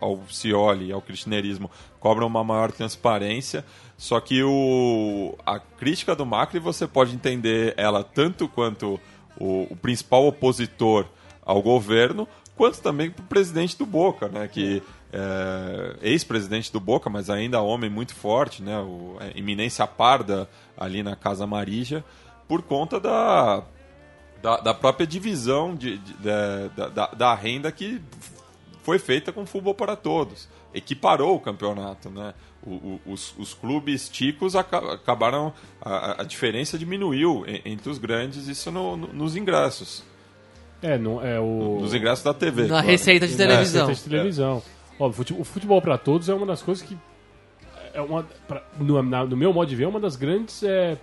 [0.00, 3.64] ao Cioli, ao kirchnerismo, cobram uma maior transparência.
[3.96, 9.00] Só que o, a crítica do Macri você pode entender ela tanto quanto
[9.38, 11.06] o, o principal opositor
[11.44, 14.48] ao governo, quanto também para o presidente do Boca, né?
[14.48, 14.82] Que
[15.16, 18.78] é, ex-presidente do Boca, mas ainda homem muito forte, né?
[18.78, 22.04] O, a eminência parda ali na Casa Marija,
[22.46, 23.62] por conta da,
[24.42, 28.00] da, da própria divisão de, de, de da, da, renda que
[28.82, 30.48] foi feita com futebol para todos.
[30.74, 32.34] Equiparou o campeonato, né?
[32.62, 35.54] O, o, os, os, clubes ticos acabaram.
[35.80, 40.04] A, a, diferença diminuiu entre os grandes, isso no, no, nos ingressos.
[40.82, 41.78] É, no, é o...
[41.80, 42.62] Nos ingressos da TV.
[42.62, 42.86] Na claro.
[42.86, 43.86] receita de televisão.
[43.86, 44.62] Receita de televisão.
[44.72, 44.76] É.
[44.98, 46.96] Ó, o futebol para todos é uma das coisas que.
[47.92, 50.62] É uma, pra, no, na, no, meu modo de ver, é uma das grandes.
[50.62, 50.98] É,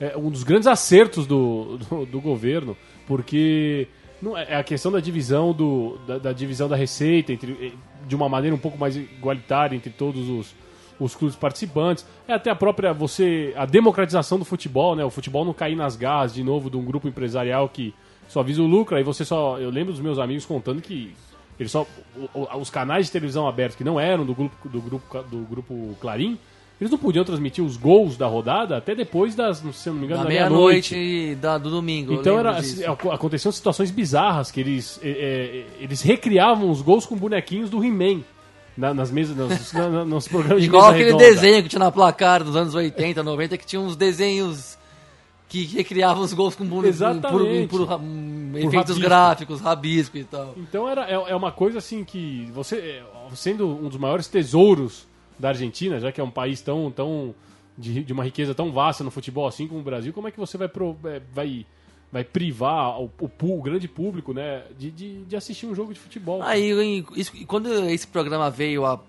[0.00, 3.88] é um dos grandes acertos do, do, do governo, porque
[4.20, 7.74] não, é, é a questão da divisão do, da, da, divisão da receita entre,
[8.06, 10.54] de uma maneira um pouco mais igualitária entre todos os,
[10.98, 12.06] os clubes participantes.
[12.26, 15.04] É até a própria você a democratização do futebol, né?
[15.04, 17.94] O futebol não cair nas garras de novo de um grupo empresarial que
[18.28, 18.96] só visa o lucro.
[18.96, 21.14] Aí você só, eu lembro dos meus amigos contando que
[21.58, 21.86] eles só,
[22.58, 26.38] os canais de televisão abertos que não eram do grupo, do grupo, do grupo Clarim,
[26.80, 30.24] eles não podiam transmitir os gols da rodada até depois das, se não me engano,
[30.24, 32.14] da, meia-noite meia do domingo.
[32.14, 32.58] Então era,
[33.12, 38.22] aconteciam situações bizarras que eles, é, é, eles recriavam os gols com bonequinhos do He-Man.
[38.76, 41.24] Na, nas mesas, nos, na, nos programas de Igual aquele redonda.
[41.24, 44.76] desenho que tinha na placar dos anos 80, 90, que tinha uns desenhos
[45.54, 47.68] que recriava os gols com por, Exatamente.
[47.68, 49.00] por, por, por efeitos rabisco.
[49.00, 50.54] gráficos, rabisco e tal.
[50.56, 53.04] Então era, é, é uma coisa assim que você, é,
[53.36, 55.06] sendo um dos maiores tesouros
[55.38, 57.32] da Argentina, já que é um país tão, tão
[57.78, 60.40] de, de uma riqueza tão vasta no futebol assim como o Brasil, como é que
[60.40, 61.64] você vai, pro, é, vai,
[62.10, 66.00] vai privar o, o, o, grande público né, de, de, de, assistir um jogo de
[66.00, 66.42] futebol?
[66.42, 69.00] Aí, isso, quando esse programa veio à,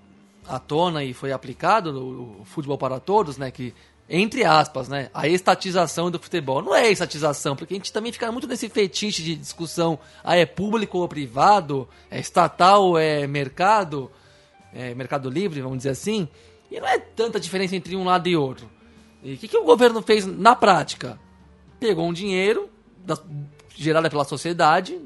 [0.47, 3.73] à tona e foi aplicado no Futebol para Todos, né, que
[4.09, 6.61] entre aspas, né, a estatização do futebol.
[6.61, 10.45] Não é estatização, porque a gente também fica muito nesse fetiche de discussão, ah, é
[10.45, 14.11] público ou privado, é estatal ou é mercado,
[14.73, 16.27] é mercado livre, vamos dizer assim,
[16.69, 18.69] e não é tanta diferença entre um lado e outro.
[19.23, 21.19] E o que, que o governo fez na prática?
[21.79, 23.17] Pegou um dinheiro da,
[23.75, 24.99] gerado pela sociedade,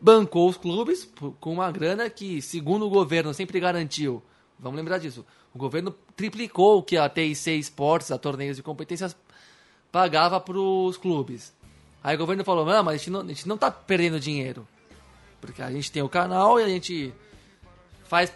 [0.00, 1.10] bancou os clubes
[1.40, 4.22] com uma grana que, segundo o governo, sempre garantiu.
[4.58, 5.24] Vamos lembrar disso
[5.54, 9.16] o governo triplicou o que a TIC Esportes, a torneios de competências,
[9.92, 11.54] pagava para os clubes.
[12.02, 14.66] Aí o governo falou, não, mas a gente não, a gente não tá perdendo dinheiro.
[15.40, 17.14] Porque a gente tem o canal e a gente
[18.04, 18.32] faz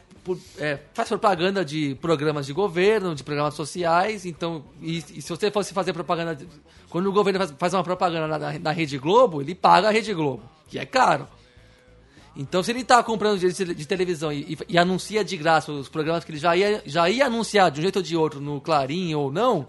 [0.59, 4.25] é, faz propaganda de programas de governo, de programas sociais.
[4.25, 6.39] Então, e, e se você fosse fazer propaganda.
[6.89, 10.14] Quando o governo faz, faz uma propaganda na, na, Rede Globo, ele paga a Rede
[10.14, 11.27] Globo, que é caro.
[12.39, 15.89] Então, se ele está comprando de, de televisão e, e, e, anuncia de graça os
[15.89, 18.61] programas que ele já ia, já ia anunciar de um jeito ou de outro no
[18.61, 19.66] Clarim ou não,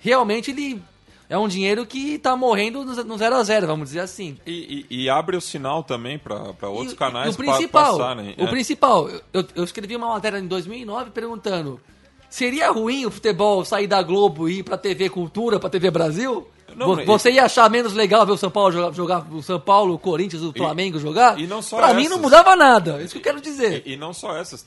[0.00, 0.82] realmente ele
[1.28, 4.36] é um dinheiro que está morrendo no zero a zero, vamos dizer assim.
[4.44, 8.34] E, e, e abre o sinal também para outros canais o principal, passarem.
[8.36, 8.50] O é.
[8.50, 11.80] principal, eu, eu escrevi uma matéria em 2009 perguntando
[12.28, 16.48] seria ruim o futebol sair da Globo e ir para TV Cultura, para TV Brasil?
[16.76, 19.94] Não, você ia achar menos legal ver o São Paulo jogar, jogar o São Paulo,
[19.94, 21.38] o Corinthians, o Flamengo e, jogar?
[21.38, 22.02] E não só pra essas.
[22.02, 23.82] mim não mudava nada, é isso que eu quero dizer.
[23.86, 24.64] E, e não só essas,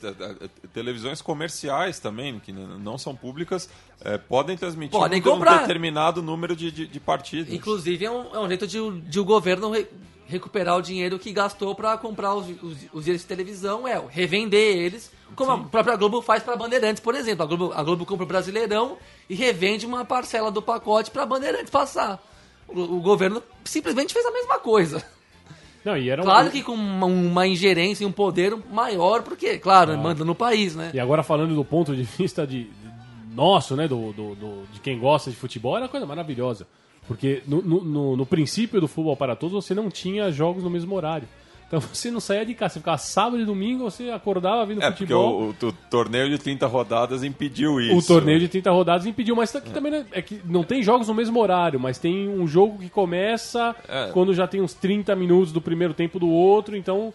[0.72, 3.68] televisões comerciais também, que não são públicas,
[4.04, 5.56] é, podem transmitir podem um, comprar.
[5.56, 7.52] um determinado número de, de, de partidas.
[7.52, 9.72] Inclusive é um, é um jeito de, de o governo
[10.26, 14.76] recuperar o dinheiro que gastou para comprar os, os, os direitos de televisão, é revender
[14.76, 15.62] eles como Sim.
[15.62, 17.42] a própria Globo faz para Bandeirantes, por exemplo.
[17.42, 18.96] A Globo, a Globo compra o Brasileirão
[19.28, 22.22] e revende uma parcela do pacote para Bandeirantes passar.
[22.68, 25.04] O, o, governo simplesmente fez a mesma coisa.
[25.84, 26.24] Não, e era um...
[26.24, 29.96] Claro que com uma, uma, ingerência e um poder maior, porque, claro, ah.
[29.96, 30.90] manda no país, né?
[30.94, 34.80] E agora falando do ponto de vista de, de nosso, né, do, do, do, de
[34.80, 36.66] quem gosta de futebol, era uma coisa maravilhosa.
[37.06, 40.94] Porque no, no, no princípio do futebol para todos, você não tinha jogos no mesmo
[40.94, 41.28] horário.
[41.66, 44.90] Então você não saía de casa, você ficava sábado e domingo, você acordava vindo é,
[44.90, 45.48] futebol.
[45.48, 47.96] Porque o, o, o, torneio de 30 rodadas impediu isso.
[47.96, 49.72] O torneio de 30 rodadas impediu, mas aqui é.
[49.72, 52.88] também é, é que não tem jogos no mesmo horário, mas tem um jogo que
[52.88, 54.10] começa é.
[54.12, 57.12] quando já tem uns 30 minutos do primeiro tempo do outro, então.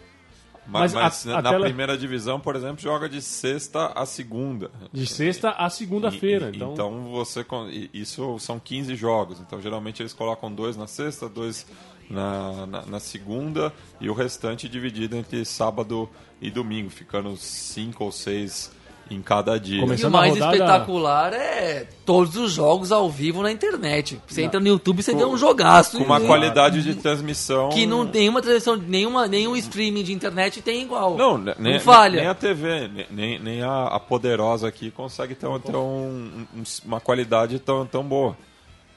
[0.70, 1.64] Mas, mas, a, na tela...
[1.64, 4.70] primeira divisão, por exemplo, joga de sexta a segunda.
[4.92, 6.50] De sexta a segunda-feira.
[6.54, 6.72] Então...
[6.72, 7.44] então você.
[7.92, 9.40] Isso são 15 jogos.
[9.40, 11.66] Então geralmente eles colocam dois na sexta, dois
[12.08, 16.08] na, na, na, segunda e o restante dividido entre sábado
[16.40, 18.72] e domingo, ficando cinco ou seis
[19.10, 19.80] em cada dia.
[19.80, 20.52] Começando e o mais rodada...
[20.52, 24.20] espetacular é todos os jogos ao vivo na internet.
[24.26, 24.46] Você não.
[24.46, 25.98] entra no YouTube você vê um jogaço.
[25.98, 26.26] Com uma e...
[26.26, 27.70] qualidade de transmissão.
[27.70, 31.16] Que não tem uma transmissão, nenhuma, nenhum streaming de internet tem igual.
[31.16, 32.20] Não, não nem, falha.
[32.20, 37.00] Nem a TV, nem, nem a, a poderosa aqui consegue ter, ter um, um, uma
[37.00, 38.36] qualidade tão, tão boa.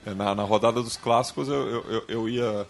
[0.05, 2.67] Na, na rodada dos clássicos eu, eu, eu ia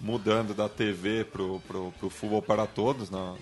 [0.00, 3.36] mudando da TV pro, pro, pro futebol para todos, não.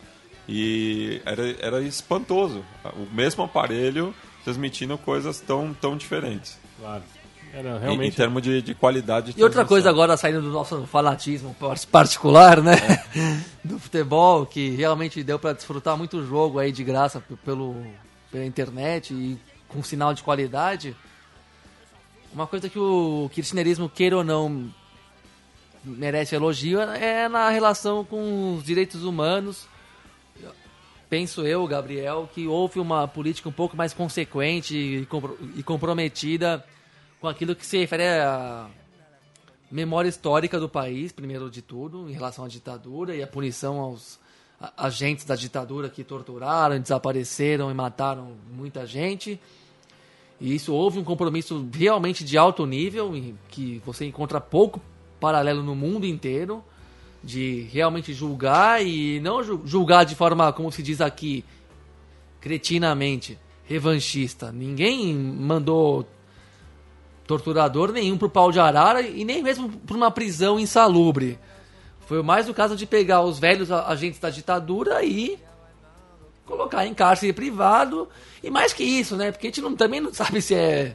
[0.48, 2.64] E era, era espantoso.
[2.84, 4.14] O mesmo aparelho
[4.44, 6.58] transmitindo coisas tão, tão diferentes.
[6.78, 7.02] Claro.
[7.52, 8.04] Era realmente...
[8.04, 9.32] Em, em termos de, de qualidade.
[9.32, 11.56] De e outra coisa agora, saindo do nosso fanatismo
[11.90, 12.74] particular, né?
[12.74, 13.38] É.
[13.66, 17.76] do futebol, que realmente deu para desfrutar muito jogo aí de graça pelo,
[18.30, 19.38] pela internet e
[19.68, 20.96] com sinal de qualidade.
[22.32, 24.68] Uma coisa que o kirchnerismo, queira ou não,
[25.84, 29.68] merece elogio é na relação com os direitos humanos.
[31.14, 36.64] Penso eu, Gabriel, que houve uma política um pouco mais consequente e comprometida
[37.20, 38.68] com aquilo que se refere à
[39.70, 44.18] memória histórica do país, primeiro de tudo, em relação à ditadura e à punição aos
[44.76, 49.38] agentes da ditadura que torturaram, desapareceram e mataram muita gente.
[50.40, 53.12] E isso houve um compromisso realmente de alto nível,
[53.50, 54.82] que você encontra pouco
[55.20, 56.60] paralelo no mundo inteiro
[57.24, 61.44] de realmente julgar e não julgar de forma, como se diz aqui,
[62.40, 64.52] cretinamente, revanchista.
[64.52, 66.06] Ninguém mandou
[67.26, 71.38] torturador nenhum pro pau de arara e nem mesmo para uma prisão insalubre.
[72.06, 75.38] Foi mais o caso de pegar os velhos agentes da ditadura e
[76.44, 78.08] colocar em cárcere privado.
[78.42, 79.32] E mais que isso, né?
[79.32, 80.94] Porque a gente não, também não sabe se é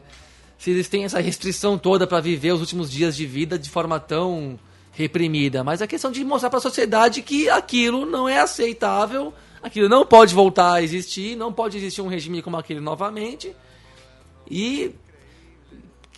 [0.60, 3.98] se eles têm essa restrição toda para viver os últimos dias de vida de forma
[3.98, 4.60] tão
[5.00, 9.34] reprimida, mas a questão de mostrar para a sociedade que aquilo não é aceitável,
[9.64, 13.56] aquilo não pode voltar a existir, não pode existir um regime como aquele novamente,
[14.52, 14.92] e,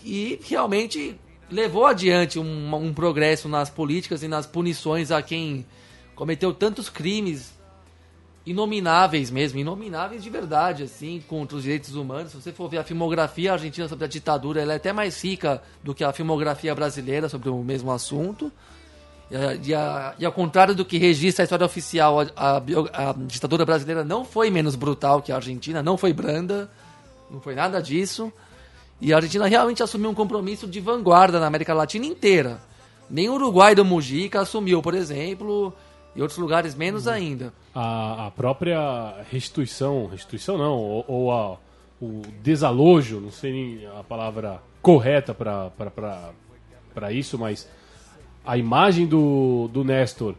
[0.04, 1.16] e realmente
[1.52, 5.64] levou adiante um, um progresso nas políticas e nas punições a quem
[6.16, 7.54] cometeu tantos crimes
[8.46, 12.32] inomináveis mesmo, inomináveis de verdade, assim, contra os direitos humanos.
[12.32, 15.62] Se você for ver a filmografia argentina sobre a ditadura, ela é até mais rica
[15.84, 18.52] do que a filmografia brasileira sobre o mesmo assunto.
[19.64, 23.66] E, a, e ao contrário do que registra a história oficial, a, a, a, ditadura
[23.66, 26.70] brasileira não foi menos brutal que a Argentina, não foi branda,
[27.30, 28.32] não foi nada disso.
[29.00, 32.60] E a Argentina realmente assumiu um compromisso de vanguarda na América Latina inteira.
[33.10, 35.74] Nem o Uruguai do Mujica assumiu, por exemplo,
[36.16, 37.14] e outros lugares menos uhum.
[37.14, 37.54] ainda.
[37.74, 41.58] A, a, própria restituição, restituição não, ou, ou a,
[42.02, 47.70] o desalojo, não sei nem a palavra correta para isso, mas
[48.46, 50.36] a imagem do, do Nestor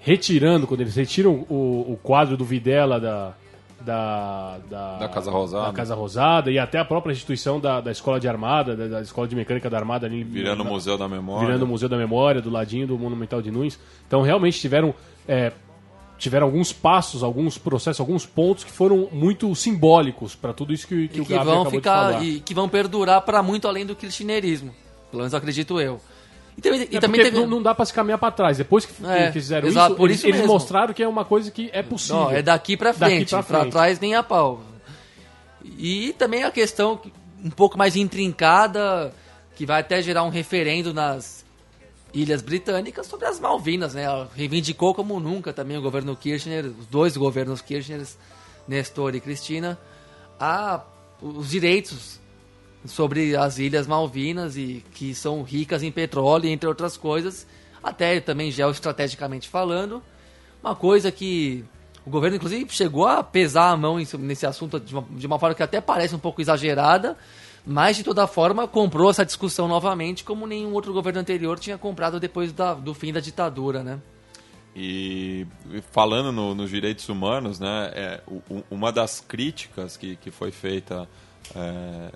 [0.00, 3.34] retirando, quando eles retiram o, o quadro do Videla da,
[3.84, 5.66] da, da, da, Casa Rosada.
[5.66, 9.00] da Casa Rosada e até a própria instituição da, da Escola de Armada, da, da
[9.02, 10.24] Escola de Mecânica da Armada ali.
[10.24, 11.46] Virando o Museu da Memória.
[11.46, 13.78] Virando o Museu da Memória, do ladinho do Monumental de Nunes.
[14.06, 14.94] Então realmente tiveram.
[15.26, 15.52] É,
[16.18, 21.08] tiveram alguns passos, alguns processos, alguns pontos que foram muito simbólicos para tudo isso que,
[21.08, 24.72] que, o que vão ficar E que vão perdurar para muito além do cristianismo.
[25.10, 26.00] Pelo menos acredito eu.
[26.56, 27.36] E também, e é também teve...
[27.36, 28.58] não, não, dá para se caminhar para trás.
[28.58, 31.70] Depois que, é, que fizeram exato, isso, isso, eles, mostraram que é uma coisa que
[31.72, 32.24] é possível.
[32.24, 34.62] Não, é daqui para frente, para trás nem a pau.
[35.64, 37.00] E também a questão
[37.42, 39.12] um pouco mais intrincada,
[39.56, 41.44] que vai até gerar um referendo nas
[42.12, 44.04] Ilhas Britânicas sobre as Malvinas, né?
[44.36, 48.06] Reivindicou como nunca também o governo Kirchner, os dois governos Kirchner,
[48.68, 49.78] Nestor e Cristina,
[50.38, 50.82] a,
[51.20, 52.20] os direitos
[52.84, 57.46] sobre as Ilhas Malvinas e que são ricas em petróleo, entre outras coisas,
[57.82, 60.02] até também geoestrategicamente falando.
[60.62, 61.64] Uma coisa que
[62.04, 65.54] o governo, inclusive, chegou a pesar a mão nesse assunto de uma, de uma forma
[65.54, 67.16] que até parece um pouco exagerada,
[67.64, 72.18] mas de toda forma comprou essa discussão novamente, como nenhum outro governo anterior tinha comprado
[72.18, 74.00] depois da, do fim da ditadura, né?
[74.74, 75.46] E
[75.90, 78.20] falando no, nos direitos humanos, né, é,
[78.70, 81.06] uma das críticas que, que foi feita
[81.54, 82.10] é,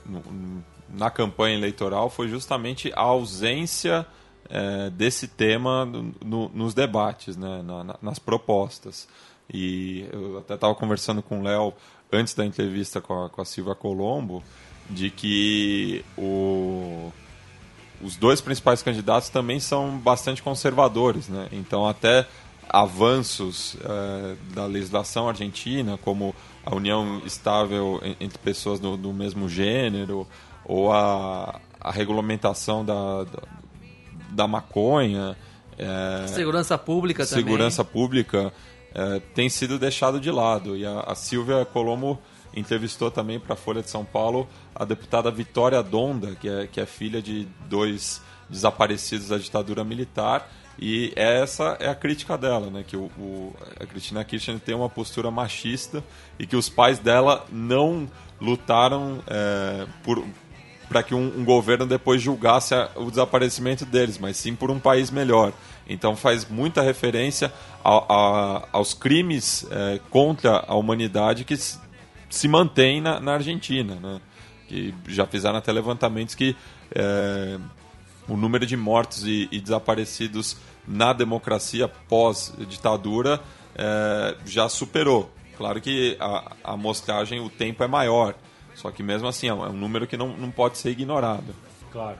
[0.89, 4.07] na campanha eleitoral foi justamente a ausência
[4.49, 9.09] é, desse tema no, no, nos debates, né, na, nas propostas.
[9.53, 11.72] E eu até estava conversando com o Léo
[12.12, 14.43] antes da entrevista com a, com a Silvia Colombo,
[14.89, 17.12] de que o,
[18.01, 21.29] os dois principais candidatos também são bastante conservadores.
[21.29, 21.49] Né?
[21.53, 22.27] Então, até
[22.68, 26.35] avanços é, da legislação argentina, como
[26.66, 30.26] a união estável entre pessoas do, do mesmo gênero,
[30.64, 33.42] ou a, a regulamentação da, da,
[34.30, 35.36] da maconha.
[35.78, 37.44] É, segurança pública segurança também.
[37.44, 38.52] Segurança pública
[38.92, 40.76] é, tem sido deixado de lado.
[40.76, 42.18] E a, a Silvia Colombo
[42.52, 46.80] entrevistou também para a Folha de São Paulo a deputada Vitória Donda, que é, que
[46.80, 52.85] é filha de dois desaparecidos da ditadura militar e essa é a crítica dela, né?
[52.87, 56.05] Que o, o, a Cristina Kirchner tem uma postura machista
[56.39, 58.09] e que os pais dela não
[58.41, 60.22] lutaram é, por
[60.89, 64.79] para que um, um, governo depois julgasse a, o desaparecimento deles, mas sim por um
[64.79, 65.53] país melhor.
[65.89, 67.53] Então faz muita referência
[67.85, 71.81] a, a, aos crimes é, contra a humanidade que se,
[72.31, 74.20] se mantém na, na Argentina, né?
[74.68, 76.55] Que já fizeram até levantamentos que
[76.95, 77.59] é,
[78.29, 80.57] o número de mortos e, e desaparecidos
[80.87, 83.41] na democracia pós-ditadura
[83.74, 85.31] é, já superou.
[85.57, 88.35] Claro que a, a amostragem, o tempo é maior,
[88.74, 91.55] só que mesmo assim é um é número que não, não pode ser ignorado.
[91.91, 92.18] Claro.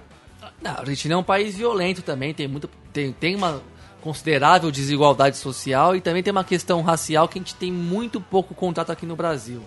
[0.63, 3.61] Não, a Argentina é um país violento também, tem, muito, tem, tem uma
[4.01, 8.55] considerável desigualdade social e também tem uma questão racial que a gente tem muito pouco
[8.55, 9.63] contato aqui no Brasil.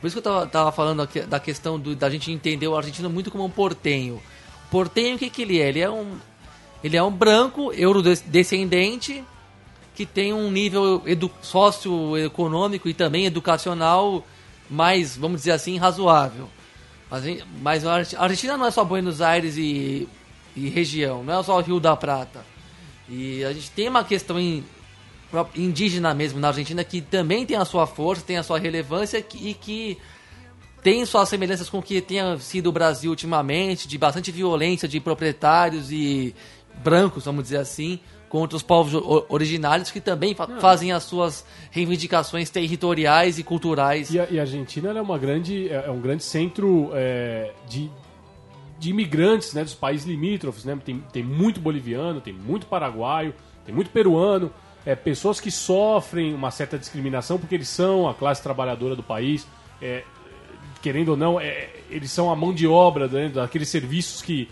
[0.00, 2.76] Por isso que eu tava, tava falando aqui, da questão do, da gente entender o
[2.76, 4.20] argentino muito como um portenho.
[4.74, 5.68] Portenho, o que, que ele é?
[5.68, 6.16] Ele é um,
[6.82, 9.22] ele é um branco, eurodescendente,
[9.94, 11.00] que tem um nível
[11.40, 14.26] socioeconômico e também educacional
[14.68, 16.48] mais, vamos dizer assim, razoável.
[17.62, 20.08] Mas, a Argentina não é só Buenos Aires e,
[20.56, 22.44] e região, não é só Rio da Prata.
[23.08, 24.64] E a gente tem uma questão in,
[25.54, 29.54] indígena mesmo na Argentina que também tem a sua força, tem a sua relevância e
[29.54, 29.96] que
[30.84, 35.00] tem suas semelhanças com o que tenha sido o Brasil ultimamente, de bastante violência de
[35.00, 36.34] proprietários e
[36.84, 38.92] brancos, vamos dizer assim, contra os povos
[39.30, 44.12] originários que também fa fazem as suas reivindicações territoriais e culturais.
[44.12, 47.90] E a, e a Argentina é uma grande é, é um grande centro é, de,
[48.78, 50.78] de imigrantes, né, dos países limítrofes, né?
[50.84, 53.32] Tem, tem muito boliviano, tem muito paraguaio,
[53.64, 54.52] tem muito peruano,
[54.84, 59.46] é, pessoas que sofrem uma certa discriminação porque eles são a classe trabalhadora do país.
[59.80, 60.04] É,
[60.84, 64.50] querendo ou não, é, eles são a mão de obra né, daqueles serviços que.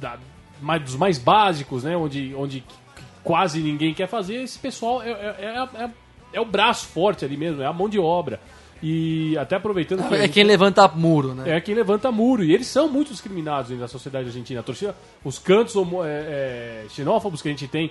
[0.00, 0.16] Da,
[0.60, 1.96] mais, dos mais básicos, né?
[1.96, 2.62] Onde, onde
[3.24, 5.90] quase ninguém quer fazer, esse pessoal é, é, é, é,
[6.34, 8.38] é o braço forte ali mesmo, é a mão de obra.
[8.80, 10.14] E até aproveitando que.
[10.14, 11.56] É quem levanta muro, né?
[11.56, 12.44] É quem levanta muro.
[12.44, 14.60] E eles são muito discriminados da sociedade argentina.
[14.60, 15.74] A torcida, os cantos
[16.04, 17.90] é, é, xenófobos que a gente tem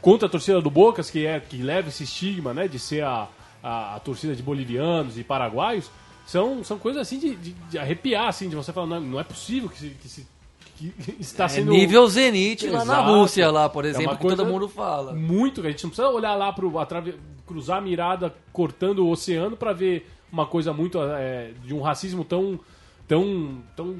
[0.00, 3.28] contra a torcida do Bocas, que, é, que leva esse estigma né, de ser a,
[3.62, 5.90] a, a torcida de bolivianos e paraguaios,
[6.26, 9.24] são, são coisas assim de, de, de, arrepiar, assim, de você falar, não, não é
[9.24, 10.26] possível que se, que se
[10.80, 11.72] que está é sendo.
[11.72, 15.12] nível Zenit lá na Rússia, lá, por é exemplo, é que todo mundo fala.
[15.12, 17.14] Muito, a gente não precisa olhar lá para atrave...
[17.46, 22.24] cruzar a mirada cortando o oceano para ver uma coisa muito é, de um racismo
[22.24, 22.58] tão,
[23.06, 23.96] tão, tão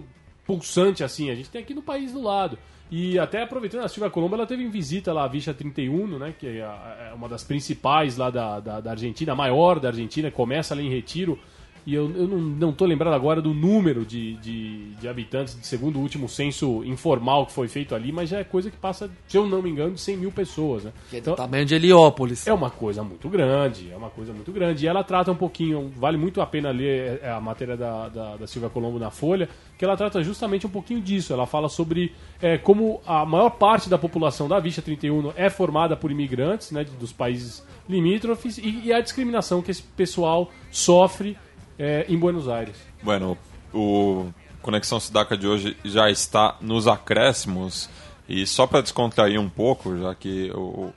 [0.47, 1.31] pulsante assim.
[1.31, 2.59] A gente tem aqui no país do lado.
[2.91, 6.35] E até aproveitando, a Silvia Colombo ela teve em visita lá a Vicha 31, né,
[6.37, 10.29] que é, é uma das principais lá da, da, da Argentina, a maior da Argentina,
[10.29, 11.39] começa ali em Retiro
[11.87, 16.03] e eu, eu não estou lembrado agora do número de, de, de, habitantes, segundo o
[16.03, 19.47] último censo informal que foi feito ali, mas já é coisa que passa, se eu
[19.47, 20.85] não me engano, de 100 mil pessoas.
[20.85, 20.93] Né?
[21.09, 22.47] Que é do então, tamanho de Heliópolis.
[22.47, 24.85] É uma coisa muito grande, é uma coisa muito grande.
[24.85, 28.37] E ela trata um pouquinho, vale muito a pena ler é, a matéria da, da,
[28.37, 31.33] da Silvia Colombo na Folha, que ela trata justamente um pouquinho disso.
[31.33, 35.97] Ela fala sobre é, como a maior parte da população da Vicha 31 é formada
[35.97, 41.37] por imigrantes né, dos países limítrofes e, e a discriminação que esse pessoal sofre
[41.81, 42.77] é, em Buenos Aires.
[43.03, 43.39] Bueno,
[43.73, 44.27] o
[44.61, 47.89] Conexão Sudaca de hoje já está nos acréscimos.
[48.29, 50.93] E só para descontrair um pouco, já que o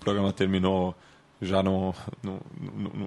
[0.00, 0.94] programa terminou
[1.40, 2.38] já num, num,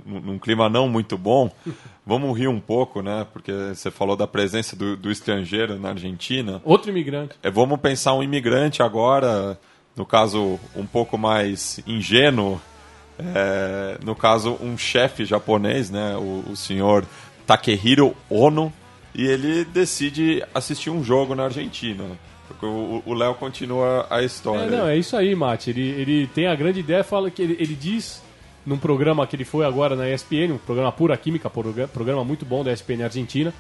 [0.06, 1.50] num, num, clima não muito bom,
[2.06, 3.26] vamos rir um pouco, né?
[3.34, 6.62] Porque você falou da presença do, do estrangeiro na Argentina.
[6.64, 7.36] Outro imigrante.
[7.42, 9.60] É, vamos pensar um imigrante agora,
[9.96, 12.62] no caso um pouco mais ingênuo,
[13.20, 17.06] é, no caso, um chefe japonês, né, o, o senhor
[17.46, 18.74] Takehiro Ono,
[19.14, 22.04] e ele decide assistir um jogo na Argentina.
[22.62, 24.66] O Léo continua a história.
[24.66, 25.70] É, não, é isso aí, Mate.
[25.70, 28.22] Ele, ele tem a grande ideia, fala que ele, ele diz
[28.66, 32.64] num programa que ele foi agora na ESPN, um programa pura química, programa muito bom
[32.64, 33.54] da ESPN Argentina.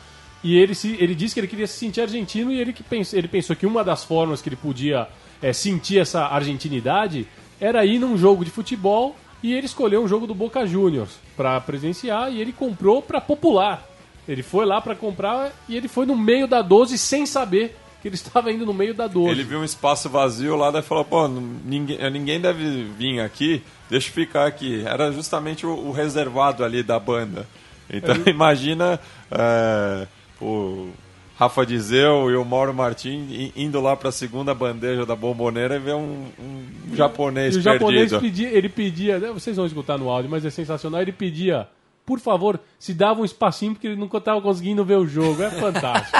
[0.43, 3.17] E ele, se, ele disse que ele queria se sentir argentino e ele, que pensou,
[3.17, 5.07] ele pensou que uma das formas que ele podia
[5.41, 7.27] é, sentir essa argentinidade
[7.59, 9.15] era ir num jogo de futebol
[9.45, 13.87] e ele escolheu um jogo do Boca Juniors para presenciar e ele comprou para popular.
[14.27, 18.07] Ele foi lá para comprar e ele foi no meio da 12 sem saber que
[18.07, 19.29] ele estava indo no meio da 12.
[19.29, 24.09] Ele viu um espaço vazio lá e falou: pô, ninguém, ninguém deve vir aqui, deixa
[24.09, 24.83] eu ficar aqui.
[24.83, 27.47] Era justamente o, o reservado ali da banda.
[27.87, 28.29] Então é.
[28.31, 30.07] imagina é,
[30.41, 30.89] o
[31.37, 35.79] Rafa Dizeu e o Mauro Martins indo lá para a segunda bandeja da bomboneira e
[35.79, 40.09] ver um, um japonês e o japonês pedia, ele pedia, né, vocês vão escutar no
[40.09, 41.67] áudio, mas é sensacional, ele pedia,
[42.05, 45.51] por favor, se dava um espacinho porque ele nunca estava conseguindo ver o jogo, é
[45.51, 46.17] fantástico.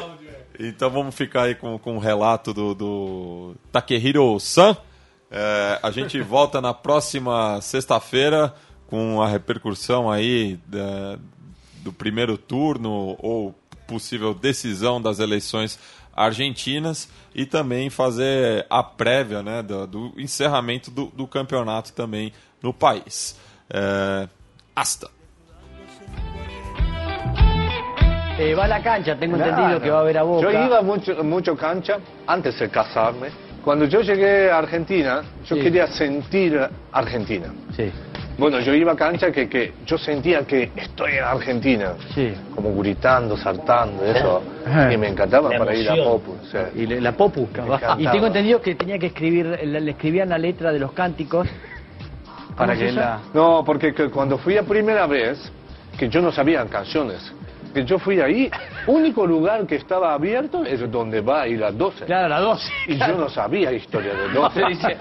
[0.58, 4.74] então vamos ficar aí com, com o relato do, do Takehiro-san.
[5.30, 8.54] É, a gente volta na próxima sexta-feira
[8.86, 11.18] com a repercussão aí da,
[11.82, 13.54] do primeiro turno ou
[13.86, 15.78] possível decisão das eleições
[16.14, 22.32] argentinas e também fazer a prévia né, do, do encerramento do, do, campeonato também
[22.62, 23.38] no país.
[23.68, 24.28] É,
[24.74, 25.10] hasta.
[28.38, 29.52] Eh, va a la cancha, tengo claro.
[29.52, 30.42] entendido que va a ver a Boca.
[30.42, 33.30] Yo iba mucho, mucho cancha antes de casarme.
[33.64, 35.62] Cuando yo llegué a Argentina, yo sí.
[35.62, 37.52] quería sentir Argentina.
[37.74, 37.90] Sí.
[38.38, 41.94] Bueno, yo iba a cancha que, que yo sentía que estoy en Argentina.
[42.14, 42.34] Sí.
[42.54, 44.42] Como gritando, saltando, eso.
[44.92, 46.32] Y me encantaba para ir a Popu.
[46.42, 47.48] O sea, y la Popu,
[47.98, 51.48] Y tengo entendido que tenía que escribir, le escribían la letra de los cánticos.
[52.56, 53.20] Para que la...
[53.32, 55.50] No, porque cuando fui a primera vez,
[55.98, 57.32] que yo no sabía canciones
[57.76, 58.50] que yo fui ahí,
[58.86, 62.06] único lugar que estaba abierto es donde va a ir a 12.
[62.06, 62.72] Claro, la 12.
[62.88, 64.64] Y yo no sabía historia de 12.
[64.70, 64.96] dice,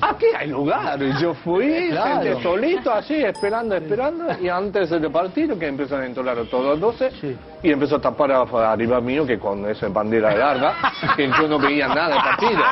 [0.00, 1.02] aquí hay lugar.
[1.02, 2.40] Y yo fui, claro.
[2.40, 7.10] solito, así, esperando, esperando, y antes del partido que empezaron a entonar todos 12,
[7.64, 10.76] y empezó a tapar arriba mío, que con esa bandera larga,
[11.16, 12.62] que yo no veía nada del partido.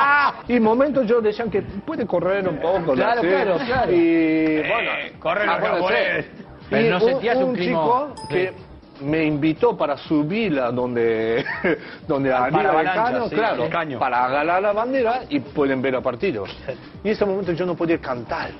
[0.47, 2.93] Y en momentos yo decían que puede correr un poco.
[2.93, 3.91] Claro, claro, claro.
[3.91, 6.25] Y bueno, eh, corre lo que
[6.69, 8.53] Pero no sentías un, un chico que
[9.01, 11.45] me invitó para subirla donde,
[12.07, 16.45] donde arriba del caño, claro, para agarrar la bandera y pueden ver el partido.
[17.03, 18.51] Y en ese momento yo no podía cantar.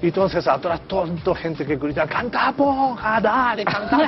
[0.00, 3.98] Y entonces atrás toda gente que grita, canta ponja, dale, canta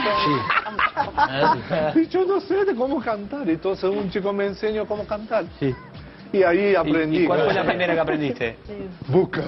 [1.94, 3.48] y yo no sé de cómo cantar.
[3.48, 5.44] Entonces un chico me enseñó cómo cantar.
[5.58, 5.74] Sí.
[6.32, 7.24] Y ahí aprendí.
[7.24, 8.56] ¿Y, cuál fue la primera que aprendiste?
[9.06, 9.42] Busca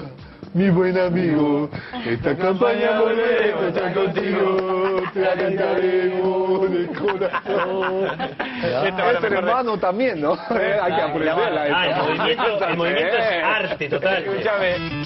[0.57, 1.69] mi buen amigo.
[2.03, 8.07] Esta campaña volveremos a estar contigo, te la cantaremos de corazón.
[8.63, 10.33] Este hermano también, ¿no?
[10.33, 11.63] Hay que aprenderla.
[11.71, 14.23] Ah, el movimiento, el movimiento es arte, total.
[14.23, 15.05] Escúchame.